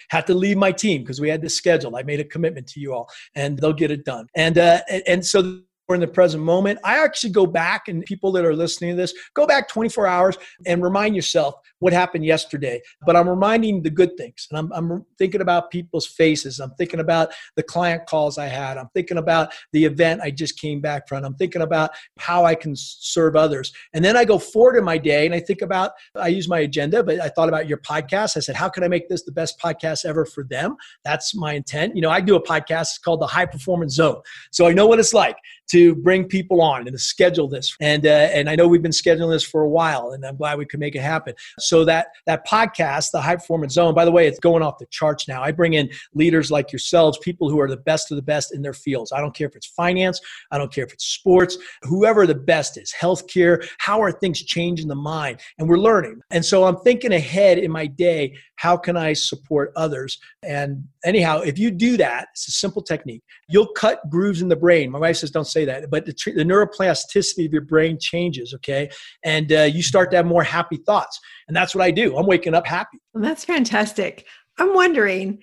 [0.08, 1.94] had to leave my team because we had this scheduled.
[1.94, 4.26] I made a commitment to you all, and they'll get it done.
[4.34, 5.60] And uh, and so
[5.92, 6.78] in the present moment.
[6.82, 10.38] I actually go back, and people that are listening to this, go back 24 hours
[10.64, 12.80] and remind yourself what happened yesterday.
[13.04, 14.48] But I'm reminding the good things.
[14.50, 16.60] And I'm, I'm thinking about people's faces.
[16.60, 18.78] I'm thinking about the client calls I had.
[18.78, 21.24] I'm thinking about the event I just came back from.
[21.24, 23.72] I'm thinking about how I can serve others.
[23.92, 26.60] And then I go forward in my day and I think about, I use my
[26.60, 28.38] agenda, but I thought about your podcast.
[28.38, 30.76] I said, how can I make this the best podcast ever for them?
[31.04, 31.94] That's my intent.
[31.94, 34.20] You know, I do a podcast it's called the High Performance Zone.
[34.50, 35.36] So I know what it's like
[35.70, 37.76] to bring people on and to schedule this.
[37.80, 40.58] And uh, and I know we've been scheduling this for a while, and I'm glad
[40.58, 41.34] we could make it happen.
[41.58, 44.86] So that that podcast, the High Performance Zone, by the way, it's going off the
[44.86, 45.42] charts now.
[45.42, 48.62] I bring in leaders like yourselves, people who are the best of the best in
[48.62, 49.12] their fields.
[49.12, 52.76] I don't care if it's finance, I don't care if it's sports, whoever the best
[52.76, 53.66] is, healthcare.
[53.78, 55.40] How are things changing the mind?
[55.58, 56.20] And we're learning.
[56.30, 58.36] And so I'm thinking ahead in my day.
[58.56, 60.18] How can I support others?
[60.42, 63.22] And anyhow, if you do that, it's a simple technique.
[63.48, 64.90] You'll cut grooves in the brain.
[64.90, 68.52] My wife says, "Don't say that," but the, the neuroplasticity of your brain changes.
[68.54, 68.90] Okay,
[69.24, 72.16] and uh, you start to have more happy thoughts, and that's what I do.
[72.16, 72.98] I'm waking up happy.
[73.14, 74.26] that's fantastic.
[74.58, 75.42] I'm wondering,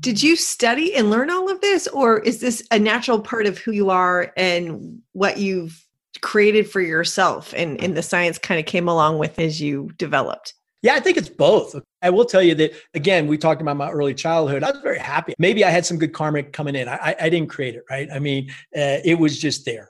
[0.00, 3.58] did you study and learn all of this, or is this a natural part of
[3.58, 5.86] who you are and what you've
[6.20, 10.54] created for yourself, and, and the science kind of came along with as you developed?
[10.82, 11.74] Yeah, I think it's both.
[12.02, 14.62] I will tell you that again, we talked about my early childhood.
[14.62, 15.34] I was very happy.
[15.38, 16.88] Maybe I had some good karma coming in.
[16.88, 18.08] I, I didn't create it, right?
[18.12, 19.88] I mean, uh, it was just there.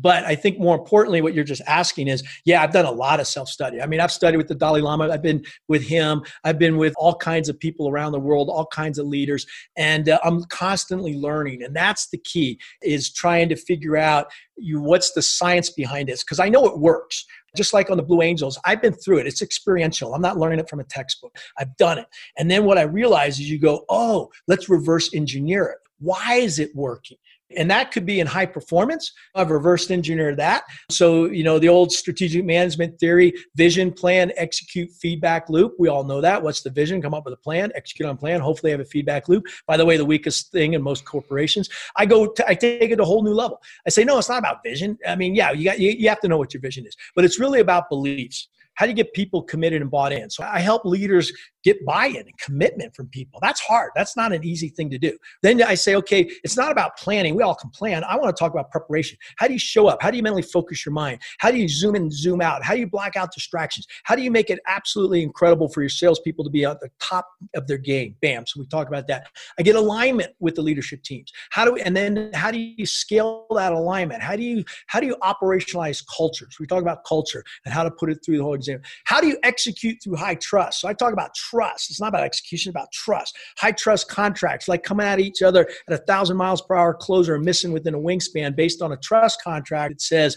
[0.00, 3.18] But I think more importantly, what you're just asking is, yeah, I've done a lot
[3.18, 3.80] of self study.
[3.80, 5.08] I mean, I've studied with the Dalai Lama.
[5.08, 6.22] I've been with him.
[6.44, 10.08] I've been with all kinds of people around the world, all kinds of leaders, and
[10.08, 11.64] uh, I'm constantly learning.
[11.64, 16.22] And that's the key: is trying to figure out you what's the science behind this
[16.22, 17.24] because I know it works
[17.56, 19.26] just like on the Blue Angels, I've been through it.
[19.26, 20.14] It's experiential.
[20.14, 21.36] I'm not learning it from a textbook.
[21.58, 22.06] I've done it.
[22.36, 25.78] And then what I realize is you go, oh, let's reverse engineer it.
[26.00, 27.18] Why is it working?
[27.56, 29.12] And that could be in high performance.
[29.34, 30.64] I've reversed engineered that.
[30.90, 35.74] So, you know, the old strategic management theory vision, plan, execute, feedback loop.
[35.78, 36.42] We all know that.
[36.42, 37.00] What's the vision?
[37.00, 39.46] Come up with a plan, execute on plan, hopefully have a feedback loop.
[39.66, 41.68] By the way, the weakest thing in most corporations.
[41.96, 43.62] I go, to, I take it to a whole new level.
[43.86, 44.98] I say, no, it's not about vision.
[45.06, 47.24] I mean, yeah, you got, you, you have to know what your vision is, but
[47.24, 48.48] it's really about beliefs.
[48.74, 50.30] How do you get people committed and bought in?
[50.30, 51.32] So I help leaders
[51.68, 53.38] get buy-in and commitment from people.
[53.42, 53.90] That's hard.
[53.94, 55.16] That's not an easy thing to do.
[55.42, 57.34] Then I say, okay, it's not about planning.
[57.34, 58.04] We all can plan.
[58.04, 59.18] I want to talk about preparation.
[59.36, 60.02] How do you show up?
[60.02, 61.20] How do you mentally focus your mind?
[61.38, 62.64] How do you zoom in and zoom out?
[62.64, 63.86] How do you block out distractions?
[64.04, 67.28] How do you make it absolutely incredible for your salespeople to be at the top
[67.54, 68.16] of their game?
[68.22, 68.46] Bam.
[68.46, 69.26] So we talk about that.
[69.58, 71.32] I get alignment with the leadership teams.
[71.50, 74.22] How do we, and then how do you scale that alignment?
[74.22, 76.56] How do you how do you operationalize cultures?
[76.58, 78.80] We talk about culture and how to put it through the whole exam.
[79.04, 80.80] How do you execute through high trust?
[80.80, 81.90] So I talk about trust trust.
[81.90, 83.36] It's not about execution, about trust.
[83.58, 87.34] High trust contracts, like coming at each other at a thousand miles per hour closer
[87.34, 89.92] and missing within a wingspan based on a trust contract.
[89.92, 90.36] It says,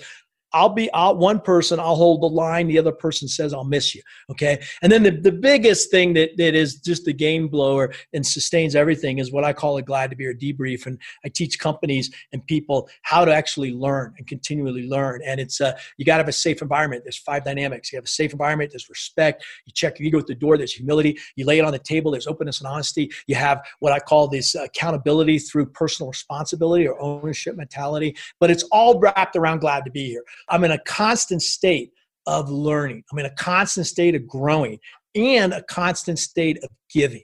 [0.54, 3.96] I'll be out one person, I'll hold the line, the other person says I'll miss
[3.96, 4.02] you.
[4.30, 4.62] Okay.
[4.82, 8.76] And then the, the biggest thing that, that is just the game blower and sustains
[8.76, 10.86] everything is what I call a glad to be or debrief.
[10.86, 15.22] And I teach companies and people how to actually learn and continually learn.
[15.26, 17.04] And it's uh, you gotta have a safe environment.
[17.04, 17.92] There's five dynamics.
[17.92, 20.74] You have a safe environment, there's respect, you check your ego at the door, there's
[20.74, 23.12] humility, you lay it on the table, there's openness and honesty.
[23.28, 28.16] You have what I call this accountability through personal responsibility or ownership mentality.
[28.40, 30.24] But it's all wrapped around glad to be here.
[30.50, 31.92] I'm in a constant state
[32.28, 33.04] of learning.
[33.12, 34.80] I'm in a constant state of growing
[35.16, 37.24] and a constant state of giving.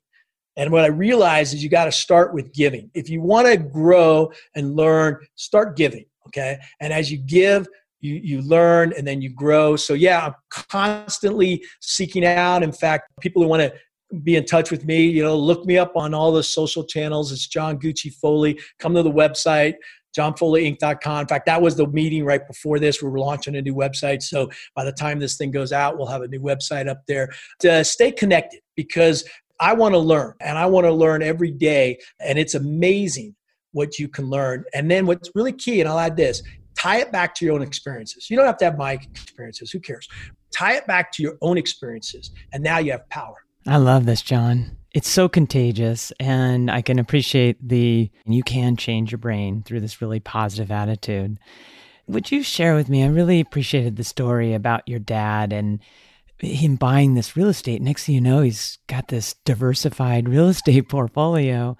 [0.57, 2.89] And what I realize is you got to start with giving.
[2.95, 6.05] If you want to grow and learn, start giving.
[6.27, 6.57] Okay.
[6.81, 7.67] And as you give,
[8.01, 9.75] you, you learn and then you grow.
[9.75, 12.63] So, yeah, I'm constantly seeking out.
[12.63, 13.73] In fact, people who want to
[14.23, 17.31] be in touch with me, you know, look me up on all the social channels.
[17.31, 18.59] It's John Gucci Foley.
[18.79, 19.75] Come to the website,
[20.15, 21.21] johnfoleyinc.com.
[21.21, 23.01] In fact, that was the meeting right before this.
[23.01, 24.21] We were launching a new website.
[24.21, 27.29] So by the time this thing goes out, we'll have a new website up there.
[27.59, 29.23] To stay connected because
[29.59, 31.99] I want to learn and I want to learn every day.
[32.19, 33.35] And it's amazing
[33.71, 34.63] what you can learn.
[34.73, 36.41] And then what's really key, and I'll add this
[36.77, 38.29] tie it back to your own experiences.
[38.29, 40.07] You don't have to have my experiences, who cares?
[40.55, 42.31] Tie it back to your own experiences.
[42.53, 43.35] And now you have power.
[43.65, 44.76] I love this, John.
[44.97, 50.01] It's so contagious, and I can appreciate the you can change your brain through this
[50.01, 51.37] really positive attitude.
[52.07, 53.03] Would you share with me?
[53.03, 55.81] I really appreciated the story about your dad and
[56.39, 57.79] him buying this real estate.
[57.79, 61.77] Next thing you know, he's got this diversified real estate portfolio.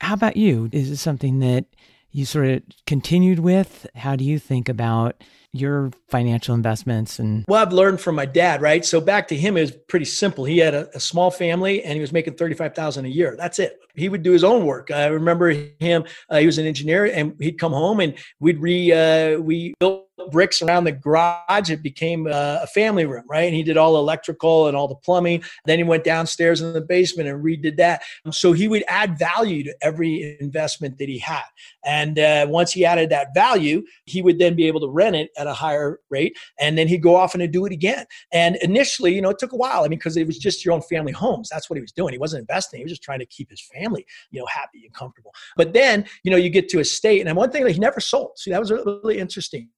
[0.00, 0.68] How about you?
[0.72, 1.66] Is it something that
[2.10, 3.86] you sort of continued with?
[3.94, 5.22] How do you think about
[5.56, 9.56] your financial investments and well i've learned from my dad right so back to him
[9.56, 13.04] it was pretty simple he had a, a small family and he was making 35000
[13.04, 16.46] a year that's it he would do his own work i remember him uh, he
[16.46, 20.84] was an engineer and he'd come home and we'd re uh, we built bricks around
[20.84, 21.70] the garage.
[21.70, 23.44] It became uh, a family room, right?
[23.44, 25.42] And he did all the electrical and all the plumbing.
[25.64, 28.02] Then he went downstairs in the basement and redid that.
[28.30, 31.44] So he would add value to every investment that he had.
[31.84, 35.30] And uh, once he added that value, he would then be able to rent it
[35.36, 36.36] at a higher rate.
[36.60, 38.06] And then he'd go off and do it again.
[38.32, 39.84] And initially, you know, it took a while.
[39.84, 41.48] I mean, because it was just your own family homes.
[41.50, 42.12] That's what he was doing.
[42.12, 42.78] He wasn't investing.
[42.78, 45.32] He was just trying to keep his family, you know, happy and comfortable.
[45.56, 48.00] But then, you know, you get to a state, and one thing that he never
[48.00, 48.38] sold.
[48.38, 49.68] See, that was really interesting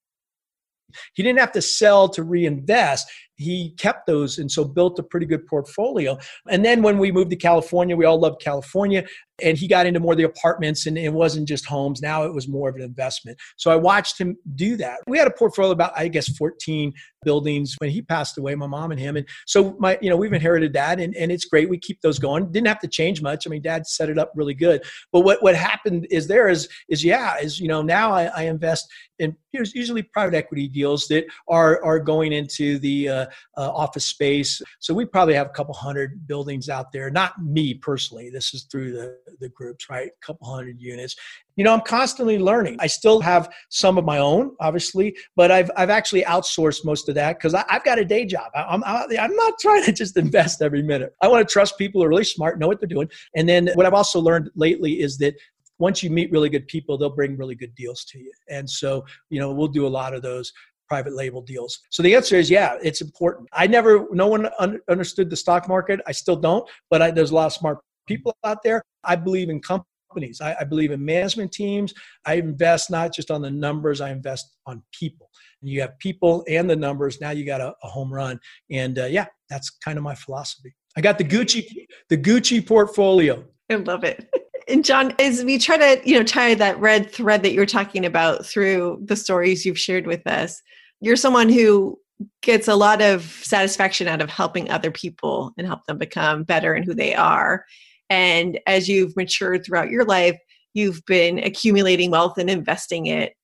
[1.15, 5.27] he didn't have to sell to reinvest he kept those and so built a pretty
[5.27, 6.19] good portfolio.
[6.49, 9.05] And then when we moved to California, we all loved California
[9.41, 12.03] and he got into more of the apartments and it wasn't just homes.
[12.03, 13.39] Now it was more of an investment.
[13.57, 14.99] So I watched him do that.
[15.07, 18.91] We had a portfolio about, I guess, 14 buildings when he passed away, my mom
[18.91, 19.17] and him.
[19.17, 21.69] And so my, you know, we've inherited that and, and it's great.
[21.69, 22.51] We keep those going.
[22.51, 23.47] Didn't have to change much.
[23.47, 24.83] I mean, dad set it up really good.
[25.13, 28.43] But what, what happened is there is, is yeah, is, you know, now I, I
[28.45, 34.05] invest in usually private equity deals that are, are going into the, uh, Uh, office
[34.05, 34.61] space.
[34.81, 37.11] So we probably have a couple hundred buildings out there.
[37.11, 38.31] Not me personally.
[38.31, 40.09] This is through the, the groups, right?
[40.09, 41.17] A couple hundred units.
[41.57, 42.77] You know, I'm constantly learning.
[42.79, 47.17] I still have some of my own, obviously, but I've, I've actually outsourced most of
[47.17, 48.51] that because I've got a day job.
[48.55, 51.15] I'm, I'm not trying to just invest every minute.
[51.21, 53.09] I want to trust people who are really smart, know what they're doing.
[53.35, 55.35] And then what I've also learned lately is that
[55.79, 58.33] once you meet really good people, they'll bring really good deals to you.
[58.49, 60.53] And so, you know, we'll do a lot of those
[60.89, 61.79] private label deals?
[61.91, 63.49] So the answer is yeah, it's important.
[63.53, 66.01] I never, no one un- understood the stock market.
[66.07, 68.83] I still don't, but I, there's a lot of smart people out there.
[69.05, 70.41] I believe in companies.
[70.41, 71.93] I, I believe in management teams.
[72.27, 75.31] I invest not just on the numbers, I invest on people.
[75.61, 77.21] And you have people and the numbers.
[77.21, 78.41] Now you got a, a home run.
[78.71, 80.75] And uh, yeah, that's kind of my philosophy.
[80.97, 83.45] I got the Gucci, the Gucci portfolio.
[83.71, 84.29] I love it.
[84.69, 88.05] And John, as we try to, you know, tie that red thread that you're talking
[88.05, 90.61] about through the stories you've shared with us,
[91.01, 91.99] you're someone who
[92.43, 96.75] gets a lot of satisfaction out of helping other people and help them become better
[96.75, 97.65] in who they are.
[98.11, 100.39] And as you've matured throughout your life,
[100.75, 103.35] you've been accumulating wealth and investing it.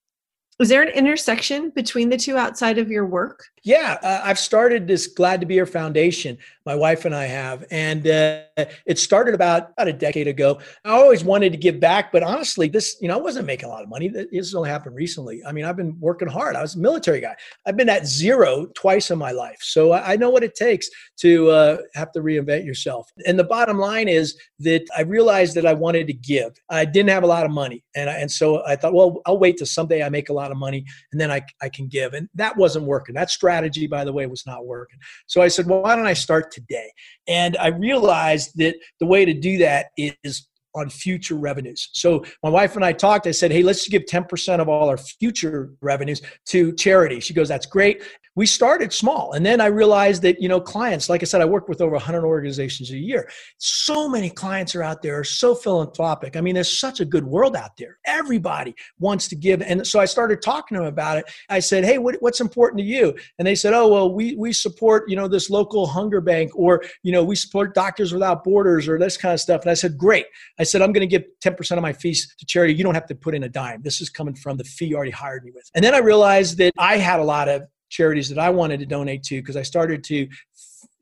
[0.61, 3.45] Is there an intersection between the two outside of your work?
[3.65, 6.37] Yeah, uh, I've started this Glad to Be Here Foundation.
[6.67, 8.43] My wife and I have, and uh,
[8.87, 10.61] it started about about a decade ago.
[10.85, 13.73] I always wanted to give back, but honestly, this you know I wasn't making a
[13.73, 14.09] lot of money.
[14.09, 15.43] This only happened recently.
[15.47, 16.57] I mean, I've been working hard.
[16.57, 17.35] I was a military guy.
[17.67, 21.51] I've been at zero twice in my life, so I know what it takes to
[21.51, 23.11] uh, have to reinvent yourself.
[23.27, 26.53] And the bottom line is that I realized that I wanted to give.
[26.69, 29.39] I didn't have a lot of money, and I, and so I thought, well, I'll
[29.39, 32.13] wait till someday I make a lot of money, and then I I can give.
[32.13, 33.15] And that wasn't working.
[33.15, 34.99] That strategy strategy, by the way, was not working.
[35.27, 36.91] So I said, well, why don't I start today?
[37.29, 41.91] And I realized that the way to do that is on future revenues.
[41.93, 43.27] So my wife and I talked.
[43.27, 47.49] I said, "Hey, let's give 10% of all our future revenues to charity." She goes,
[47.49, 48.03] "That's great."
[48.37, 51.45] we started small and then i realized that you know clients like i said i
[51.45, 55.55] work with over 100 organizations a year so many clients are out there are so
[55.55, 59.87] philanthropic i mean there's such a good world out there everybody wants to give and
[59.87, 62.85] so i started talking to them about it i said hey what, what's important to
[62.85, 66.51] you and they said oh well we we support you know this local hunger bank
[66.55, 69.75] or you know we support doctors without borders or this kind of stuff and i
[69.75, 70.27] said great
[70.59, 72.75] i said i'm going to give 10% of my fees to charity.
[72.75, 73.83] You don't have to put in a dime.
[73.83, 75.71] This is coming from the fee you already hired me with.
[75.75, 77.63] And then i realized that i had a lot of
[77.95, 80.29] charities that I wanted to donate to because I started to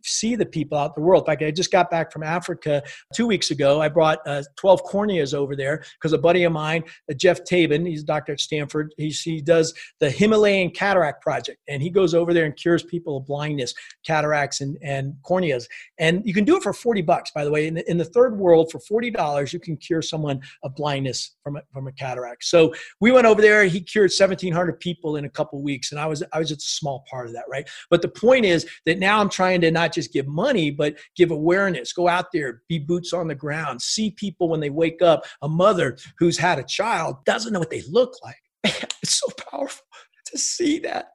[0.04, 1.22] see the people out the world.
[1.22, 2.82] In fact, I just got back from Africa
[3.14, 3.80] two weeks ago.
[3.80, 7.86] I brought uh, 12 corneas over there because a buddy of mine, uh, Geoff Tabin,
[7.86, 11.58] he's a doctor at Stanford, he, he does the Himalayan Cataract Project.
[11.68, 15.66] And he goes over there and cures people of blindness, cataracts, and, and corneas.
[15.98, 17.66] And you can do it for 40 bucks, by the way.
[17.66, 21.56] In the, in the third world, for $40, you can cure someone of blindness from
[21.56, 22.44] a, from a cataract.
[22.44, 23.64] So we went over there.
[23.64, 25.92] He cured 1,700 people in a couple weeks.
[25.92, 27.68] And I was, I was just a small part of that, right?
[27.90, 31.30] But the point is that now I'm trying to not just give money, but give
[31.30, 31.92] awareness.
[31.92, 35.24] Go out there, be boots on the ground, see people when they wake up.
[35.42, 38.36] A mother who's had a child doesn't know what they look like.
[38.64, 39.84] it's so powerful
[40.26, 41.10] to see that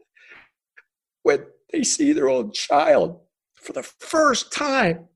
[1.24, 3.20] when they see their own child
[3.56, 5.08] for the first time.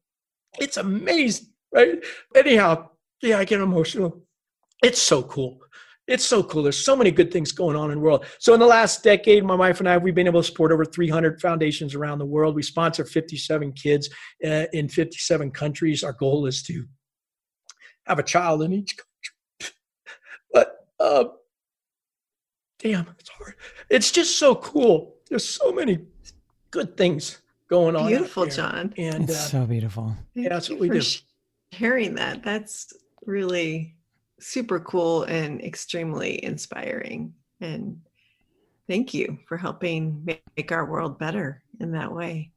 [0.60, 2.04] It's amazing, right?
[2.36, 2.90] Anyhow,
[3.22, 4.22] yeah, I get emotional.
[4.84, 5.60] It's so cool
[6.12, 6.62] it's so cool.
[6.62, 8.26] There's so many good things going on in the world.
[8.40, 10.84] So in the last decade, my wife and I, we've been able to support over
[10.84, 12.54] 300 foundations around the world.
[12.54, 14.10] We sponsor 57 kids
[14.46, 16.04] uh, in 57 countries.
[16.04, 16.86] Our goal is to
[18.08, 19.74] have a child in each country.
[20.54, 21.26] but uh,
[22.80, 23.56] damn, it's hard.
[23.90, 25.16] It's just so cool.
[25.30, 26.00] There's so many
[26.72, 28.08] good things going on.
[28.08, 28.94] Beautiful, John.
[28.98, 30.14] And it's uh, so beautiful.
[30.34, 31.02] Yeah, that's what we do.
[31.72, 32.44] Sharing that.
[32.44, 32.92] That's
[33.26, 33.96] really
[34.42, 37.34] super cool and extremely inspiring.
[37.60, 38.02] And
[38.88, 42.52] thank you for helping make our world better in that way.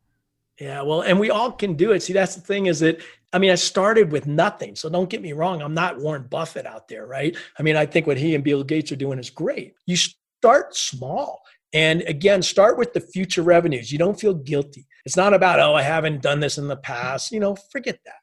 [0.61, 2.03] Yeah, well, and we all can do it.
[2.03, 3.01] See, that's the thing is that
[3.35, 4.77] I mean, I started with nothing.
[4.77, 7.37] So don't get me wrong, I'm not Warren Buffett out there, right?
[7.59, 9.75] I mean, I think what he and Bill Gates are doing is great.
[9.87, 11.43] You start small.
[11.73, 13.91] And again, start with the future revenues.
[13.91, 14.87] You don't feel guilty.
[15.05, 17.33] It's not about, oh, I haven't done this in the past.
[17.33, 18.21] You know, forget that.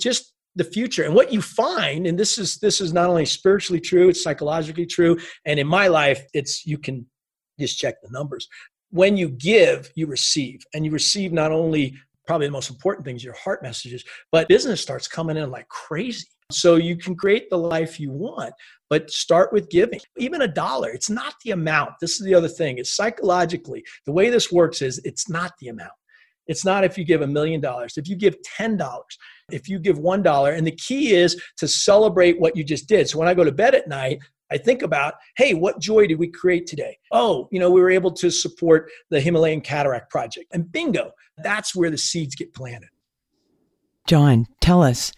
[0.00, 3.80] Just the future and what you find and this is this is not only spiritually
[3.80, 7.06] true it's psychologically true and in my life it's you can
[7.58, 8.48] just check the numbers
[8.90, 10.62] when you give, you receive.
[10.74, 11.94] And you receive not only
[12.26, 16.26] probably the most important things, your heart messages, but business starts coming in like crazy.
[16.52, 18.52] So you can create the life you want,
[18.88, 20.00] but start with giving.
[20.18, 21.92] Even a dollar, it's not the amount.
[22.00, 22.78] This is the other thing.
[22.78, 25.92] It's psychologically, the way this works is it's not the amount.
[26.50, 29.00] It's not if you give a million dollars, if you give $10,
[29.52, 30.58] if you give $1.
[30.58, 33.08] And the key is to celebrate what you just did.
[33.08, 34.18] So when I go to bed at night,
[34.50, 36.98] I think about, hey, what joy did we create today?
[37.12, 40.46] Oh, you know, we were able to support the Himalayan Cataract Project.
[40.52, 42.88] And bingo, that's where the seeds get planted.
[44.08, 45.12] John, tell us,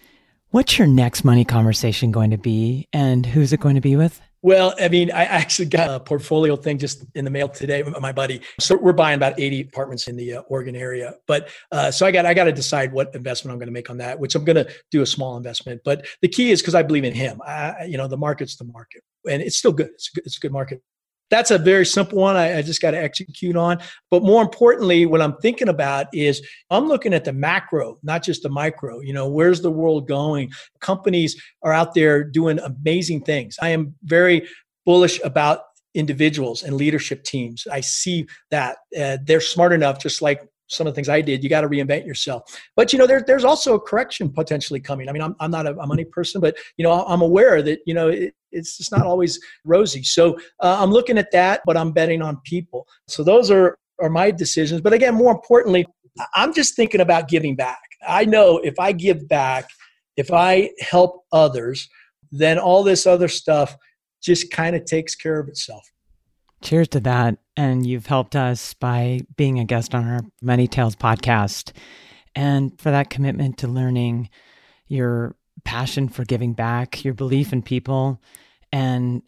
[0.51, 4.21] what's your next money conversation going to be and who's it going to be with?
[4.43, 7.85] Well, I mean, I actually got a portfolio thing just in the mail today.
[8.01, 11.15] My buddy, so we're buying about eighty apartments in the uh, Oregon area.
[11.29, 13.89] But uh, so I got I got to decide what investment I'm going to make
[13.89, 15.83] on that, which I'm going to do a small investment.
[15.85, 17.41] But the key is because I believe in him.
[17.47, 19.91] I, you know, the market's the market and it's still good.
[19.95, 20.83] It's a good, it's a good market.
[21.33, 22.37] That's a very simple one.
[22.37, 23.79] I, I just got to execute on.
[24.11, 28.43] But more importantly, what I'm thinking about is I'm looking at the macro, not just
[28.43, 29.01] the micro.
[29.01, 30.51] You know, where's the world going?
[30.81, 33.57] Companies are out there doing amazing things.
[33.63, 34.47] I am very
[34.85, 35.61] bullish about
[35.95, 37.67] individuals and leadership teams.
[37.67, 41.43] I see that uh, they're smart enough, just like some of the things I did.
[41.43, 42.59] You got to reinvent yourself.
[42.77, 45.09] But you know, there, there's also a correction potentially coming.
[45.09, 47.95] I mean, I'm, I'm not a, money person, but you know, I'm aware that you
[47.95, 50.03] know it, it's just not always rosy.
[50.03, 52.87] So uh, I'm looking at that, but I'm betting on people.
[53.09, 54.81] So those are are my decisions.
[54.81, 55.87] But again, more importantly,
[56.35, 57.81] I'm just thinking about giving back.
[58.07, 59.69] I know if I give back,
[60.17, 61.89] if I help others,
[62.31, 63.77] then all this other stuff
[64.23, 65.89] just kind of takes care of itself.
[66.63, 67.39] Cheers to that.
[67.57, 71.73] And you've helped us by being a guest on our Money Tales podcast.
[72.35, 74.31] And for that commitment to learning,
[74.87, 78.21] your passion for giving back, your belief in people,
[78.73, 79.23] and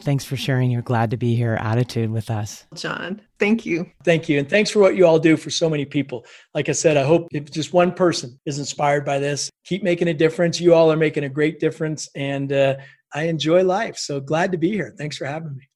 [0.00, 2.66] thanks for sharing your glad to be here attitude with us.
[2.74, 3.90] John, thank you.
[4.04, 4.38] Thank you.
[4.38, 6.24] And thanks for what you all do for so many people.
[6.54, 10.08] Like I said, I hope if just one person is inspired by this, keep making
[10.08, 10.60] a difference.
[10.60, 12.08] You all are making a great difference.
[12.14, 12.76] And uh,
[13.14, 13.96] I enjoy life.
[13.96, 14.94] So glad to be here.
[14.96, 15.69] Thanks for having me.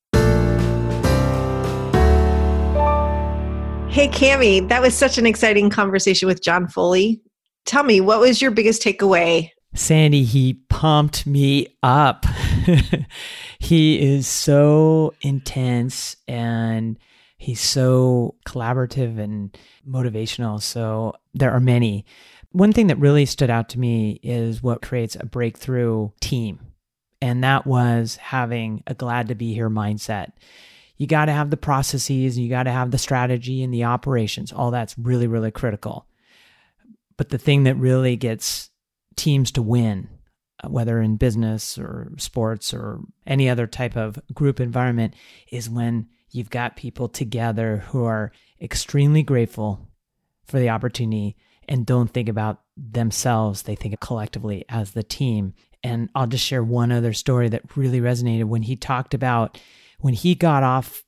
[3.95, 7.22] Hey, Cami, that was such an exciting conversation with John Foley.
[7.64, 9.51] Tell me, what was your biggest takeaway?
[9.72, 12.26] Sandy, he pumped me up.
[13.61, 16.99] he is so intense and
[17.38, 19.57] he's so collaborative and
[19.88, 20.61] motivational.
[20.61, 22.05] So there are many.
[22.51, 26.59] One thing that really stood out to me is what creates a breakthrough team.
[27.22, 30.32] And that was having a glad to be here mindset
[30.97, 34.53] you got to have the processes, you got to have the strategy and the operations.
[34.53, 36.07] All that's really, really critical.
[37.16, 38.70] But the thing that really gets
[39.16, 40.09] teams to win,
[40.62, 45.14] uh, whether in business or sports or any other type of group environment,
[45.51, 49.88] is when you've got people together who are extremely grateful
[50.45, 51.36] for the opportunity
[51.68, 53.62] and don't think about themselves.
[53.62, 55.55] They think collectively as the team.
[55.82, 59.61] And I'll just share one other story that really resonated when he talked about
[60.05, 61.02] when he got off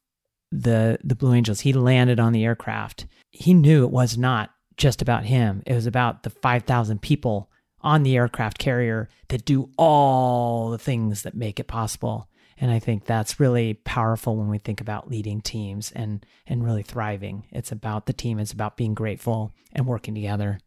[0.51, 3.05] the the Blue Angels, he landed on the aircraft.
[3.31, 5.63] He knew it was not just about him.
[5.67, 7.51] It was about the 5,000 people
[7.83, 12.31] on the aircraft carrier that do all the things that make it possible.
[12.57, 16.83] And I think that's really powerful when we think about leading teams and and really
[16.83, 17.45] thriving.
[17.53, 20.59] It's about the team, it's about being grateful and working together.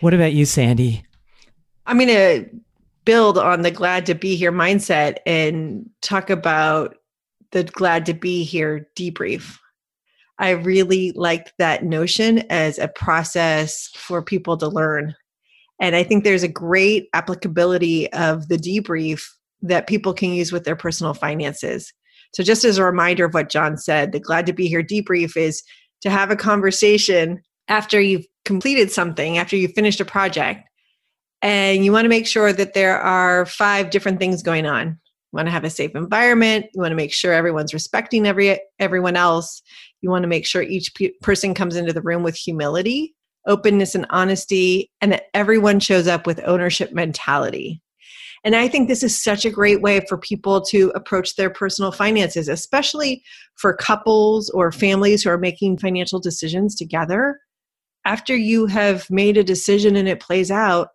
[0.00, 1.04] What about you, Sandy?
[1.86, 2.50] I'm going to
[3.06, 6.98] build on the glad to be here mindset and talk about
[7.52, 9.58] the glad to be here debrief.
[10.38, 15.14] I really liked that notion as a process for people to learn.
[15.80, 19.22] And I think there's a great applicability of the debrief
[19.62, 21.92] that people can use with their personal finances.
[22.34, 25.36] So, just as a reminder of what John said, the glad to be here debrief
[25.36, 25.62] is
[26.02, 30.60] to have a conversation after you've completed something, after you've finished a project,
[31.40, 34.98] and you want to make sure that there are five different things going on
[35.36, 36.66] want to have a safe environment.
[36.74, 39.62] You want to make sure everyone's respecting every everyone else.
[40.00, 43.14] You want to make sure each pe- person comes into the room with humility,
[43.46, 47.80] openness, and honesty, and that everyone shows up with ownership mentality.
[48.44, 51.90] And I think this is such a great way for people to approach their personal
[51.90, 53.22] finances, especially
[53.56, 57.40] for couples or families who are making financial decisions together.
[58.04, 60.90] After you have made a decision and it plays out,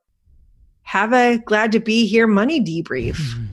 [0.84, 3.18] have a glad to be here money debrief.
[3.18, 3.46] Mm-hmm.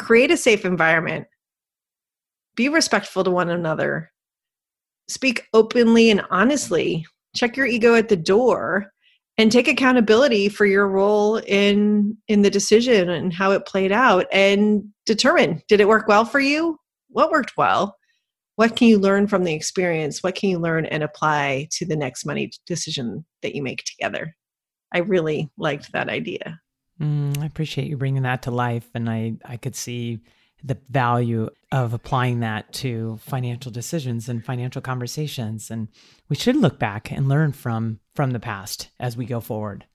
[0.00, 1.26] Create a safe environment.
[2.56, 4.10] Be respectful to one another.
[5.08, 7.04] Speak openly and honestly.
[7.36, 8.90] Check your ego at the door
[9.36, 14.26] and take accountability for your role in in the decision and how it played out
[14.32, 16.78] and determine did it work well for you
[17.08, 17.96] what worked well
[18.56, 21.96] what can you learn from the experience what can you learn and apply to the
[21.96, 24.34] next money decision that you make together
[24.92, 26.60] i really liked that idea
[27.00, 30.20] mm, i appreciate you bringing that to life and i i could see
[30.62, 35.88] the value of applying that to financial decisions and financial conversations and
[36.28, 39.86] we should look back and learn from from the past as we go forward.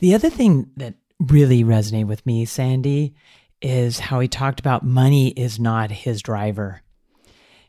[0.00, 3.14] The other thing that really resonated with me sandy
[3.60, 6.82] is how he talked about money is not his driver.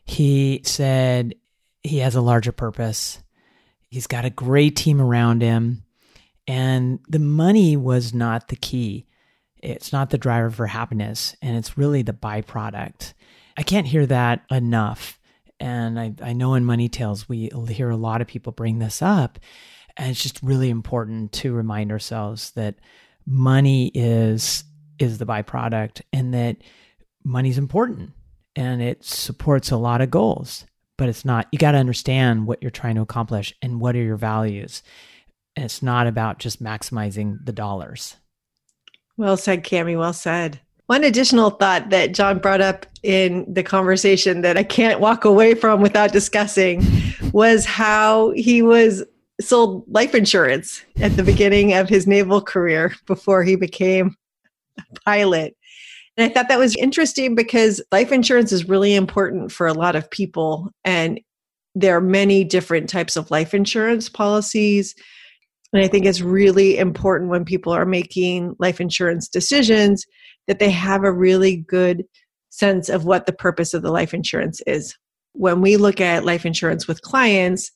[0.04, 1.34] He said
[1.82, 3.22] he has a larger purpose.
[3.88, 5.82] He's got a great team around him
[6.50, 9.06] and the money was not the key
[9.62, 13.12] it's not the driver for happiness, and it's really the byproduct.
[13.56, 15.18] I can't hear that enough.
[15.58, 19.02] And I, I know in Money Tales, we hear a lot of people bring this
[19.02, 19.38] up.
[19.96, 22.76] And it's just really important to remind ourselves that
[23.26, 24.64] money is
[24.98, 26.56] is the byproduct and that
[27.24, 28.10] money's important
[28.56, 30.64] and it supports a lot of goals
[30.96, 34.02] but it's not you got to understand what you're trying to accomplish and what are
[34.02, 34.82] your values
[35.56, 38.16] and it's not about just maximizing the dollars
[39.20, 39.98] well said, Cami.
[39.98, 40.60] Well said.
[40.86, 45.54] One additional thought that John brought up in the conversation that I can't walk away
[45.54, 46.82] from without discussing
[47.32, 49.04] was how he was
[49.40, 54.16] sold life insurance at the beginning of his naval career before he became
[54.78, 55.54] a pilot.
[56.16, 59.96] And I thought that was interesting because life insurance is really important for a lot
[59.96, 60.70] of people.
[60.84, 61.20] And
[61.74, 64.94] there are many different types of life insurance policies.
[65.72, 70.04] And I think it's really important when people are making life insurance decisions
[70.48, 72.04] that they have a really good
[72.50, 74.96] sense of what the purpose of the life insurance is.
[75.32, 77.70] When we look at life insurance with clients,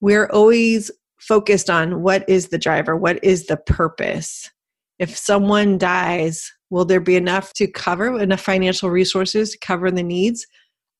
[0.00, 4.50] we're always focused on what is the driver, what is the purpose.
[4.98, 10.02] If someone dies, will there be enough to cover, enough financial resources to cover the
[10.02, 10.46] needs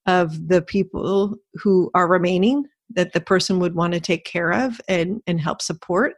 [0.07, 4.81] of the people who are remaining that the person would want to take care of
[4.89, 6.15] and, and help support?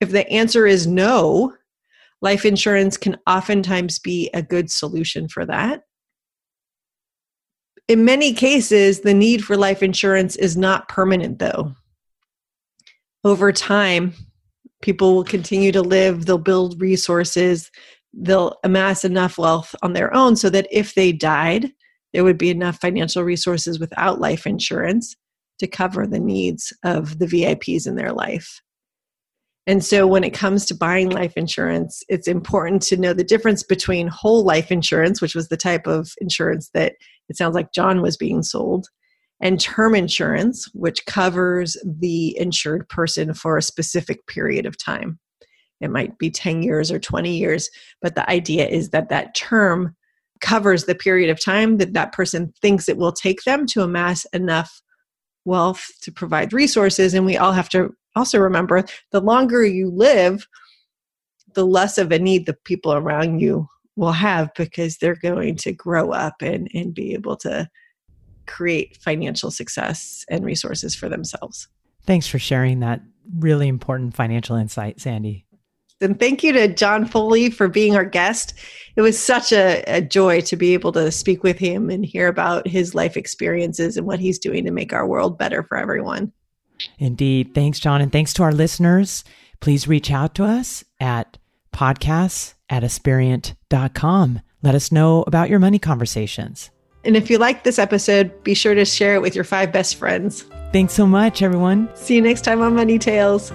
[0.00, 1.54] If the answer is no,
[2.22, 5.82] life insurance can oftentimes be a good solution for that.
[7.88, 11.74] In many cases, the need for life insurance is not permanent, though.
[13.24, 14.14] Over time,
[14.80, 17.70] people will continue to live, they'll build resources,
[18.14, 21.70] they'll amass enough wealth on their own so that if they died,
[22.12, 25.16] there would be enough financial resources without life insurance
[25.58, 28.62] to cover the needs of the VIPs in their life.
[29.66, 33.62] And so, when it comes to buying life insurance, it's important to know the difference
[33.62, 36.94] between whole life insurance, which was the type of insurance that
[37.28, 38.88] it sounds like John was being sold,
[39.40, 45.18] and term insurance, which covers the insured person for a specific period of time.
[45.80, 47.70] It might be 10 years or 20 years,
[48.02, 49.96] but the idea is that that term
[50.40, 54.24] covers the period of time that that person thinks it will take them to amass
[54.32, 54.80] enough
[55.44, 57.14] wealth to provide resources.
[57.14, 60.46] And we all have to also remember the longer you live,
[61.54, 65.72] the less of a need the people around you will have because they're going to
[65.72, 67.68] grow up and, and be able to
[68.46, 71.68] create financial success and resources for themselves.
[72.04, 73.00] Thanks for sharing that
[73.38, 75.46] really important financial insight, Sandy.
[76.00, 78.54] And thank you to John Foley for being our guest.
[78.96, 82.26] It was such a, a, joy to be able to speak with him and hear
[82.26, 86.32] about his life experiences and what he's doing to make our world better for everyone.
[86.98, 87.54] Indeed.
[87.54, 88.00] Thanks, John.
[88.00, 89.24] And thanks to our listeners.
[89.60, 91.38] Please reach out to us at
[91.72, 94.40] podcasts at aspiriant.com.
[94.62, 96.70] Let us know about your money conversations.
[97.04, 99.96] And if you like this episode, be sure to share it with your five best
[99.96, 100.44] friends.
[100.72, 101.88] Thanks so much, everyone.
[101.94, 103.52] See you next time on Money Tales.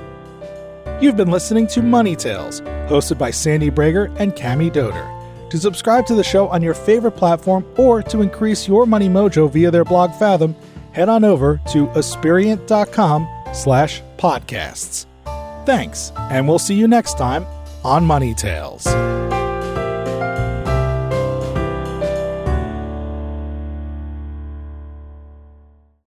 [0.99, 5.11] You've been listening to Money Tales, hosted by Sandy Bragar and Cami Doder.
[5.49, 9.49] To subscribe to the show on your favorite platform or to increase your money mojo
[9.49, 10.55] via their blog Fathom,
[10.95, 15.05] head on over to aspiriant.com slash podcasts.
[15.65, 17.45] Thanks, and we'll see you next time
[17.83, 18.87] on Money Tales.